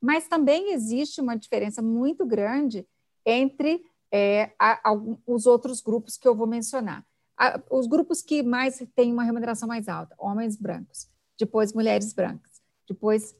Mas 0.00 0.28
também 0.28 0.74
existe 0.74 1.20
uma 1.20 1.34
diferença 1.34 1.80
muito 1.80 2.26
grande 2.26 2.86
entre 3.24 3.82
é, 4.12 4.52
a, 4.58 4.90
a, 4.90 4.92
os 5.26 5.46
outros 5.46 5.80
grupos 5.80 6.16
que 6.16 6.28
eu 6.28 6.34
vou 6.34 6.46
mencionar. 6.46 7.04
A, 7.36 7.60
os 7.70 7.86
grupos 7.86 8.20
que 8.20 8.42
mais 8.42 8.82
têm 8.94 9.12
uma 9.12 9.24
remuneração 9.24 9.66
mais 9.66 9.88
alta, 9.88 10.14
homens 10.18 10.56
brancos, 10.56 11.08
depois 11.38 11.72
mulheres 11.72 12.12
brancas, 12.12 12.60
depois 12.86 13.34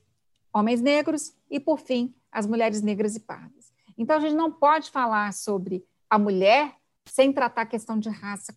homens 0.52 0.80
negros 0.80 1.34
e, 1.50 1.60
por 1.60 1.78
fim, 1.78 2.14
as 2.32 2.46
mulheres 2.46 2.80
negras 2.80 3.14
e 3.14 3.20
pardas. 3.20 3.72
Então, 3.96 4.16
a 4.16 4.20
gente 4.20 4.34
não 4.34 4.50
pode 4.50 4.90
falar 4.90 5.32
sobre 5.32 5.84
a 6.08 6.18
mulher 6.18 6.74
sem 7.06 7.32
tratar 7.32 7.62
a 7.62 7.66
questão 7.66 7.98
de 7.98 8.08
raça 8.08 8.54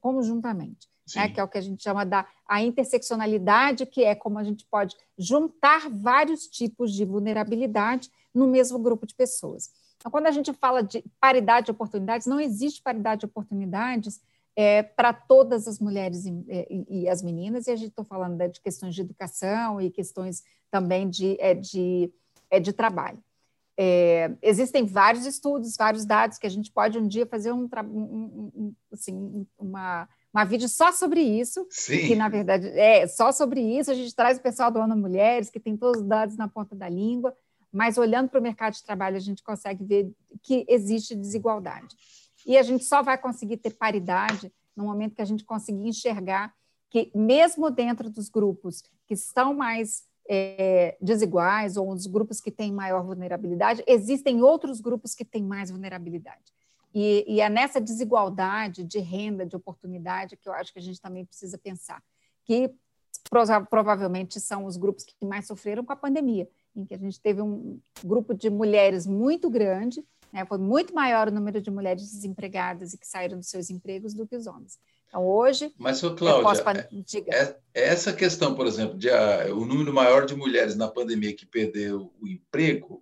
conjuntamente, 0.00 0.88
né? 1.14 1.28
que 1.28 1.40
é 1.40 1.44
o 1.44 1.48
que 1.48 1.58
a 1.58 1.62
gente 1.62 1.82
chama 1.82 2.04
da 2.04 2.26
a 2.46 2.62
interseccionalidade, 2.62 3.86
que 3.86 4.04
é 4.04 4.14
como 4.14 4.38
a 4.38 4.44
gente 4.44 4.66
pode 4.66 4.96
juntar 5.18 5.88
vários 5.88 6.46
tipos 6.46 6.92
de 6.92 7.04
vulnerabilidade 7.04 8.10
no 8.34 8.46
mesmo 8.46 8.78
grupo 8.78 9.06
de 9.06 9.14
pessoas. 9.14 9.70
Então, 9.96 10.10
quando 10.10 10.26
a 10.26 10.30
gente 10.30 10.52
fala 10.52 10.82
de 10.82 11.04
paridade 11.20 11.66
de 11.66 11.70
oportunidades, 11.70 12.26
não 12.26 12.40
existe 12.40 12.82
paridade 12.82 13.20
de 13.20 13.26
oportunidades 13.26 14.20
é, 14.54 14.82
para 14.82 15.12
todas 15.12 15.66
as 15.66 15.78
mulheres 15.78 16.26
e, 16.26 16.30
e, 16.48 17.02
e, 17.02 17.08
as 17.08 17.22
meninas, 17.22 17.66
e 17.66 17.70
a 17.70 17.76
gente 17.76 17.90
está 17.90 18.04
falando 18.04 18.36
de 18.48 18.60
questões 18.60 18.94
de 18.94 19.00
educação 19.00 19.80
e 19.80 19.90
questões 19.90 20.42
também 20.70 21.08
de, 21.08 21.36
é, 21.40 21.54
de, 21.54 22.12
é, 22.50 22.60
de 22.60 22.72
trabalho. 22.72 23.22
É, 23.78 24.30
existem 24.42 24.84
vários 24.84 25.24
estudos, 25.24 25.76
vários 25.76 26.04
dados 26.04 26.36
que 26.36 26.46
a 26.46 26.50
gente 26.50 26.70
pode 26.70 26.98
um 26.98 27.08
dia 27.08 27.24
fazer 27.24 27.52
um, 27.52 27.68
um, 27.84 28.52
um 28.54 28.74
assim, 28.92 29.46
uma, 29.58 30.06
uma 30.32 30.44
vídeo 30.44 30.68
só 30.68 30.90
sobre 30.92 31.20
isso, 31.20 31.66
Sim. 31.70 32.06
que 32.06 32.14
na 32.14 32.28
verdade 32.28 32.68
é 32.68 33.06
só 33.06 33.30
sobre 33.30 33.60
isso, 33.60 33.90
a 33.90 33.94
gente 33.94 34.14
traz 34.14 34.38
o 34.38 34.42
pessoal 34.42 34.70
do 34.70 34.78
ONU 34.78 34.96
Mulheres, 34.96 35.50
que 35.50 35.60
tem 35.60 35.76
todos 35.76 36.00
os 36.00 36.08
dados 36.08 36.36
na 36.36 36.48
ponta 36.48 36.74
da 36.74 36.88
língua, 36.88 37.36
mas 37.70 37.98
olhando 37.98 38.28
para 38.28 38.40
o 38.40 38.42
mercado 38.42 38.74
de 38.74 38.82
trabalho, 38.82 39.16
a 39.16 39.20
gente 39.20 39.42
consegue 39.42 39.84
ver 39.84 40.10
que 40.42 40.64
existe 40.68 41.14
desigualdade. 41.14 41.96
E 42.46 42.56
a 42.56 42.62
gente 42.62 42.84
só 42.84 43.02
vai 43.02 43.16
conseguir 43.16 43.58
ter 43.58 43.70
paridade 43.70 44.52
no 44.76 44.84
momento 44.84 45.14
que 45.14 45.22
a 45.22 45.26
gente 45.26 45.44
conseguir 45.44 45.88
enxergar 45.88 46.52
que, 46.90 47.10
mesmo 47.14 47.70
dentro 47.70 48.10
dos 48.10 48.28
grupos 48.28 48.82
que 49.06 49.14
estão 49.14 49.54
mais 49.54 50.04
é, 50.28 50.96
desiguais 51.00 51.76
ou 51.76 51.90
os 51.90 52.06
grupos 52.06 52.40
que 52.40 52.50
têm 52.50 52.72
maior 52.72 53.02
vulnerabilidade, 53.02 53.82
existem 53.86 54.42
outros 54.42 54.80
grupos 54.80 55.14
que 55.14 55.24
têm 55.24 55.42
mais 55.42 55.70
vulnerabilidade. 55.70 56.52
E, 56.94 57.24
e, 57.26 57.40
é 57.40 57.48
nessa 57.48 57.80
desigualdade 57.80 58.84
de 58.84 58.98
renda, 58.98 59.46
de 59.46 59.56
oportunidade, 59.56 60.36
que 60.36 60.48
eu 60.48 60.52
acho 60.52 60.72
que 60.72 60.78
a 60.78 60.82
gente 60.82 61.00
também 61.00 61.24
precisa 61.24 61.56
pensar, 61.56 62.02
que 62.44 62.70
provavelmente 63.70 64.40
são 64.40 64.64
os 64.64 64.76
grupos 64.76 65.04
que 65.04 65.24
mais 65.24 65.46
sofreram 65.46 65.84
com 65.84 65.92
a 65.92 65.96
pandemia, 65.96 66.48
em 66.74 66.84
que 66.84 66.94
a 66.94 66.98
gente 66.98 67.20
teve 67.20 67.40
um 67.40 67.80
grupo 68.04 68.34
de 68.34 68.50
mulheres 68.50 69.06
muito 69.06 69.48
grande 69.48 70.04
né? 70.32 70.46
Foi 70.46 70.58
muito 70.58 70.94
maior 70.94 71.28
o 71.28 71.30
número 71.30 71.60
de 71.60 71.70
mulheres 71.70 72.10
desempregadas 72.10 72.94
e 72.94 72.98
que 72.98 73.06
saíram 73.06 73.38
dos 73.38 73.48
seus 73.48 73.68
empregos 73.68 74.14
do 74.14 74.26
que 74.26 74.34
os 74.34 74.46
homens. 74.46 74.78
Então, 75.06 75.26
hoje. 75.26 75.74
Mas, 75.76 75.98
seu 75.98 76.16
Cláudia, 76.16 76.42
posso... 76.42 76.62
é, 77.30 77.56
é, 77.74 77.88
essa 77.88 78.14
questão, 78.14 78.54
por 78.54 78.66
exemplo, 78.66 78.96
de 78.96 79.10
a, 79.10 79.54
o 79.54 79.66
número 79.66 79.92
maior 79.92 80.24
de 80.24 80.34
mulheres 80.34 80.74
na 80.74 80.88
pandemia 80.88 81.36
que 81.36 81.44
perdeu 81.44 82.10
o 82.18 82.26
emprego, 82.26 83.01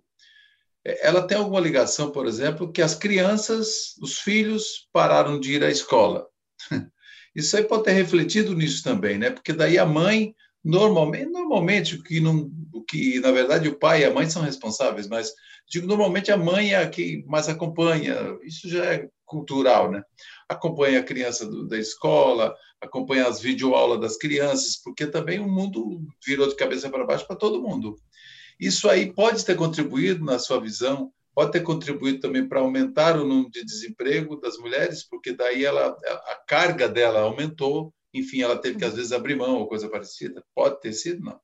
ela 0.83 1.25
tem 1.25 1.37
alguma 1.37 1.59
ligação, 1.59 2.11
por 2.11 2.25
exemplo, 2.27 2.71
que 2.71 2.81
as 2.81 2.95
crianças, 2.95 3.95
os 4.01 4.19
filhos, 4.19 4.87
pararam 4.91 5.39
de 5.39 5.53
ir 5.53 5.63
à 5.63 5.69
escola. 5.69 6.27
Isso 7.35 7.55
aí 7.55 7.63
pode 7.63 7.83
ter 7.83 7.91
refletido 7.91 8.55
nisso 8.55 8.83
também, 8.83 9.17
né? 9.17 9.29
Porque 9.29 9.53
daí 9.53 9.77
a 9.77 9.85
mãe, 9.85 10.35
normalmente, 10.63 11.29
normalmente 11.29 11.95
o 11.95 12.03
que 12.03 12.19
não, 12.19 12.51
o 12.73 12.83
que 12.83 13.19
na 13.19 13.31
verdade 13.31 13.69
o 13.69 13.79
pai 13.79 14.01
e 14.01 14.05
a 14.05 14.13
mãe 14.13 14.29
são 14.29 14.41
responsáveis, 14.41 15.07
mas 15.07 15.31
Digo, 15.71 15.87
normalmente 15.87 16.29
a 16.29 16.35
mãe 16.35 16.73
é 16.73 16.83
a 16.83 16.89
que 16.89 17.23
mais 17.25 17.47
acompanha, 17.47 18.37
isso 18.43 18.67
já 18.67 18.83
é 18.93 19.09
cultural, 19.25 19.89
né? 19.89 20.03
Acompanha 20.49 20.99
a 20.99 21.03
criança 21.03 21.45
do, 21.45 21.65
da 21.65 21.79
escola, 21.79 22.53
acompanha 22.81 23.25
as 23.25 23.39
videoaulas 23.39 24.01
das 24.01 24.17
crianças, 24.17 24.75
porque 24.83 25.07
também 25.07 25.39
o 25.39 25.47
mundo 25.47 26.05
virou 26.27 26.45
de 26.49 26.57
cabeça 26.57 26.89
para 26.89 27.05
baixo 27.05 27.25
para 27.25 27.37
todo 27.37 27.61
mundo. 27.61 27.95
Isso 28.61 28.87
aí 28.87 29.11
pode 29.11 29.43
ter 29.43 29.55
contribuído, 29.55 30.23
na 30.23 30.37
sua 30.37 30.61
visão, 30.61 31.11
pode 31.33 31.51
ter 31.51 31.61
contribuído 31.61 32.19
também 32.19 32.47
para 32.47 32.59
aumentar 32.59 33.17
o 33.17 33.25
número 33.25 33.49
de 33.49 33.65
desemprego 33.65 34.39
das 34.39 34.55
mulheres, 34.59 35.03
porque 35.03 35.33
daí 35.33 35.65
ela, 35.65 35.87
a 35.87 36.35
carga 36.47 36.87
dela 36.87 37.21
aumentou, 37.21 37.91
enfim, 38.13 38.43
ela 38.43 38.55
teve 38.55 38.77
que 38.77 38.85
às 38.85 38.93
vezes 38.93 39.11
abrir 39.11 39.35
mão 39.35 39.57
ou 39.57 39.67
coisa 39.67 39.89
parecida. 39.89 40.43
Pode 40.53 40.79
ter 40.79 40.93
sido, 40.93 41.23
não? 41.23 41.39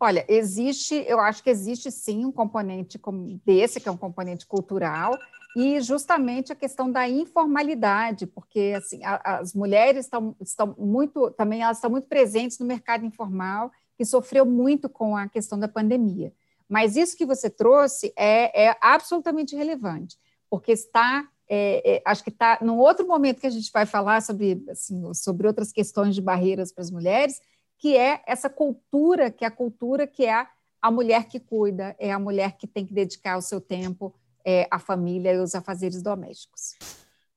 Olha, 0.00 0.24
existe, 0.28 0.94
eu 1.06 1.20
acho 1.20 1.44
que 1.44 1.50
existe 1.50 1.90
sim 1.90 2.24
um 2.24 2.32
componente 2.32 2.98
desse, 3.44 3.78
que 3.78 3.88
é 3.88 3.92
um 3.92 3.96
componente 3.96 4.46
cultural, 4.46 5.16
e 5.54 5.78
justamente 5.80 6.50
a 6.50 6.56
questão 6.56 6.90
da 6.90 7.06
informalidade, 7.06 8.26
porque 8.26 8.72
assim, 8.76 9.04
a, 9.04 9.40
as 9.40 9.54
mulheres 9.54 10.08
estão 10.40 10.74
muito, 10.78 11.30
também 11.32 11.62
elas 11.62 11.76
estão 11.76 11.90
muito 11.90 12.08
presentes 12.08 12.58
no 12.58 12.64
mercado 12.64 13.04
informal, 13.04 13.70
que 14.02 14.06
sofreu 14.06 14.44
muito 14.44 14.88
com 14.88 15.16
a 15.16 15.28
questão 15.28 15.56
da 15.56 15.68
pandemia. 15.68 16.32
Mas 16.68 16.96
isso 16.96 17.16
que 17.16 17.24
você 17.24 17.48
trouxe 17.48 18.12
é, 18.16 18.64
é 18.64 18.76
absolutamente 18.80 19.54
relevante, 19.54 20.18
porque 20.50 20.72
está, 20.72 21.28
é, 21.48 21.98
é, 21.98 22.02
acho 22.04 22.24
que 22.24 22.30
está 22.30 22.58
num 22.60 22.78
outro 22.78 23.06
momento 23.06 23.40
que 23.40 23.46
a 23.46 23.50
gente 23.50 23.70
vai 23.70 23.86
falar 23.86 24.20
sobre, 24.20 24.60
assim, 24.68 25.14
sobre 25.14 25.46
outras 25.46 25.70
questões 25.70 26.16
de 26.16 26.20
barreiras 26.20 26.72
para 26.72 26.82
as 26.82 26.90
mulheres, 26.90 27.40
que 27.78 27.96
é 27.96 28.20
essa 28.26 28.50
cultura, 28.50 29.30
que 29.30 29.44
é 29.44 29.48
a 29.48 29.52
cultura 29.52 30.04
que 30.04 30.24
é 30.24 30.34
a, 30.34 30.48
a 30.80 30.90
mulher 30.90 31.28
que 31.28 31.38
cuida, 31.38 31.94
é 31.96 32.10
a 32.10 32.18
mulher 32.18 32.56
que 32.56 32.66
tem 32.66 32.84
que 32.84 32.92
dedicar 32.92 33.36
o 33.36 33.42
seu 33.42 33.60
tempo 33.60 34.12
é, 34.44 34.66
à 34.68 34.80
família 34.80 35.32
e 35.32 35.38
aos 35.38 35.54
afazeres 35.54 36.02
domésticos. 36.02 36.74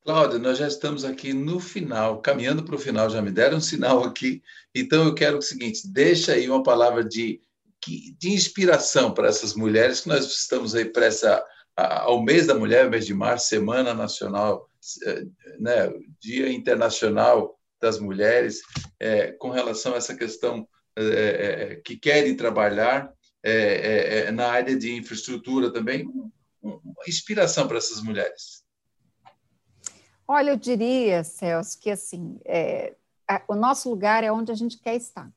Cláudia, 0.05 0.37
nós 0.37 0.59
já 0.59 0.67
estamos 0.67 1.03
aqui 1.03 1.33
no 1.33 1.59
final, 1.59 2.21
caminhando 2.21 2.63
para 2.63 2.75
o 2.75 2.79
final, 2.79 3.09
já 3.09 3.23
me 3.23 3.31
deram 3.31 3.57
um 3.57 3.61
sinal 3.61 4.03
aqui. 4.03 4.43
Então, 4.73 5.03
eu 5.03 5.15
quero 5.15 5.39
o 5.39 5.41
seguinte: 5.41 5.87
deixa 5.87 6.33
aí 6.33 6.47
uma 6.47 6.61
palavra 6.61 7.03
de, 7.03 7.41
de 7.83 8.29
inspiração 8.29 9.11
para 9.11 9.27
essas 9.27 9.55
mulheres, 9.55 10.01
que 10.01 10.09
nós 10.09 10.25
estamos 10.25 10.75
aí 10.75 10.85
para 10.85 11.07
essa, 11.07 11.43
ao 11.75 12.21
mês 12.21 12.45
da 12.45 12.53
mulher, 12.53 12.87
mês 12.87 13.07
de 13.07 13.15
março, 13.15 13.47
Semana 13.47 13.95
Nacional, 13.95 14.69
eh, 15.07 15.25
né, 15.59 15.91
Dia 16.19 16.51
Internacional 16.51 17.59
das 17.81 17.97
Mulheres, 17.97 18.61
é, 18.99 19.31
com 19.31 19.49
relação 19.49 19.95
a 19.95 19.97
essa 19.97 20.15
questão 20.15 20.67
é, 20.95 21.81
que 21.83 21.97
querem 21.97 22.37
trabalhar 22.37 23.11
é, 23.41 24.31
na 24.31 24.49
área 24.49 24.75
de 24.77 24.93
infraestrutura 24.93 25.73
também, 25.73 26.07
uma 26.61 26.79
inspiração 27.07 27.67
para 27.67 27.77
essas 27.77 28.01
mulheres. 28.03 28.64
Olha, 30.27 30.51
eu 30.51 30.57
diria, 30.57 31.23
Celso, 31.23 31.79
que 31.79 31.91
assim, 31.91 32.39
é, 32.45 32.95
a, 33.27 33.41
o 33.47 33.55
nosso 33.55 33.89
lugar 33.89 34.23
é 34.23 34.31
onde 34.31 34.51
a 34.51 34.55
gente 34.55 34.77
quer 34.77 34.95
estar. 34.95 35.31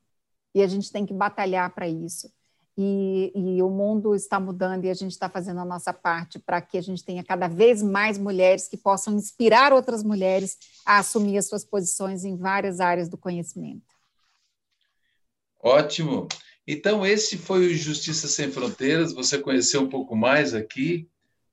E 0.55 0.63
a 0.63 0.67
gente 0.67 0.91
tem 0.91 1.05
que 1.05 1.13
batalhar 1.13 1.71
para 1.75 1.87
isso. 1.87 2.33
E, 2.81 3.33
e, 3.35 3.63
o 3.63 3.69
mundo 3.69 4.15
está 4.15 4.39
mudando 4.39 4.85
e 4.85 4.91
a 4.91 4.95
gente 4.95 5.11
está 5.11 5.29
fazendo 5.29 5.61
a 5.61 5.65
nossa 5.65 5.93
parte 5.93 6.39
para 6.39 6.61
que 6.61 6.79
a 6.79 6.81
gente 6.81 7.05
tenha 7.05 7.25
cada 7.25 7.49
vez 7.49 7.83
mais 7.83 8.17
mulheres 8.17 8.69
que 8.69 8.77
possam 8.77 9.17
inspirar 9.17 9.73
outras 9.73 10.05
mulheres 10.05 10.57
a 10.87 10.99
assumir 10.99 11.39
as 11.39 11.47
suas 11.47 11.65
posições 11.65 12.25
em 12.25 12.37
várias 12.37 12.79
áreas 12.79 13.09
do 13.09 13.19
conhecimento. 13.19 13.83
Ótimo. 15.61 16.29
Então, 16.67 17.05
esse 17.05 17.37
foi 17.37 17.67
o 17.67 17.75
Justiça 17.75 18.29
Sem 18.29 18.51
Fronteiras. 18.53 19.13
Você 19.13 19.39
conheceu 19.39 19.83
um 19.83 19.89
pouco 19.89 20.15
mais 20.15 20.55
aqui 20.55 21.09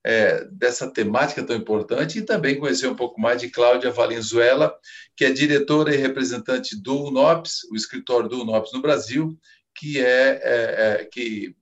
é, 0.06 0.46
dessa 0.52 0.88
temática 0.88 1.44
tão 1.44 1.56
importante 1.56 2.20
e 2.20 2.22
também 2.22 2.60
conhecer 2.60 2.88
um 2.88 2.96
pouco 2.96 3.20
mais 3.20 3.42
de 3.42 3.50
Cláudia 3.50 3.90
Valenzuela, 3.90 4.72
que 5.18 5.26
é 5.26 5.32
diretora 5.32 5.96
e 5.96 5.98
representante 5.98 6.80
do 6.80 7.06
UNOPS, 7.08 7.64
o 7.72 7.76
escritório 7.76 8.30
do 8.30 8.44
UNOPS 8.44 8.72
no 8.72 8.84
Brasil, 8.84 9.36
que 9.74 10.00
é, 10.00 10.40
é, 10.44 11.02
é 11.02 11.06
que 11.06 11.56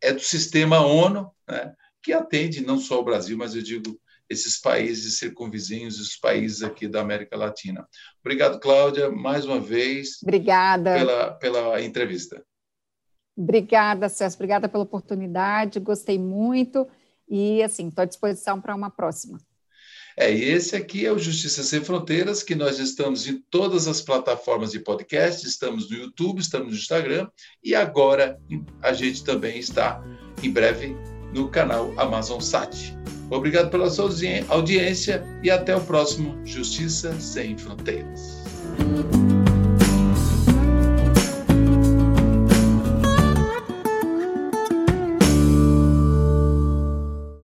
é 0.00 0.12
do 0.12 0.20
sistema 0.20 0.80
ONU, 0.86 1.28
né, 1.48 1.74
que 2.00 2.12
atende 2.12 2.64
não 2.64 2.78
só 2.78 3.00
o 3.00 3.04
Brasil, 3.04 3.36
mas 3.36 3.56
eu 3.56 3.62
digo 3.62 4.00
esses 4.28 4.60
países 4.60 5.18
circunvizinhos, 5.18 5.98
os 5.98 6.16
países 6.16 6.62
aqui 6.62 6.86
da 6.86 7.00
América 7.00 7.36
Latina. 7.36 7.84
Obrigado, 8.20 8.60
Cláudia, 8.60 9.10
mais 9.10 9.44
uma 9.44 9.58
vez. 9.58 10.22
Obrigada. 10.22 10.94
Pela, 10.94 11.32
pela 11.32 11.82
entrevista. 11.82 12.40
Obrigada, 13.36 14.08
César. 14.08 14.36
Obrigada 14.36 14.68
pela 14.68 14.84
oportunidade. 14.84 15.80
Gostei 15.80 16.16
muito. 16.16 16.86
E, 17.30 17.62
assim, 17.62 17.88
estou 17.88 18.02
à 18.02 18.06
disposição 18.06 18.60
para 18.60 18.74
uma 18.74 18.90
próxima. 18.90 19.38
É, 20.16 20.32
e 20.34 20.44
esse 20.44 20.74
aqui 20.76 21.06
é 21.06 21.12
o 21.12 21.18
Justiça 21.18 21.62
Sem 21.62 21.82
Fronteiras, 21.82 22.42
que 22.42 22.54
nós 22.54 22.78
estamos 22.78 23.26
em 23.26 23.42
todas 23.50 23.86
as 23.86 24.02
plataformas 24.02 24.72
de 24.72 24.80
podcast, 24.80 25.46
estamos 25.46 25.88
no 25.88 25.96
YouTube, 25.96 26.40
estamos 26.40 26.68
no 26.68 26.74
Instagram, 26.74 27.28
e 27.62 27.74
agora 27.74 28.38
a 28.82 28.92
gente 28.92 29.24
também 29.24 29.58
está, 29.58 30.02
em 30.42 30.50
breve, 30.50 30.96
no 31.32 31.48
canal 31.48 31.92
Amazon 31.96 32.40
Sat. 32.40 32.94
Obrigado 33.30 33.70
pela 33.70 33.88
sua 33.88 34.10
audiência 34.48 35.24
e 35.42 35.50
até 35.50 35.74
o 35.76 35.80
próximo 35.80 36.44
Justiça 36.44 37.18
Sem 37.20 37.56
Fronteiras. 37.56 38.40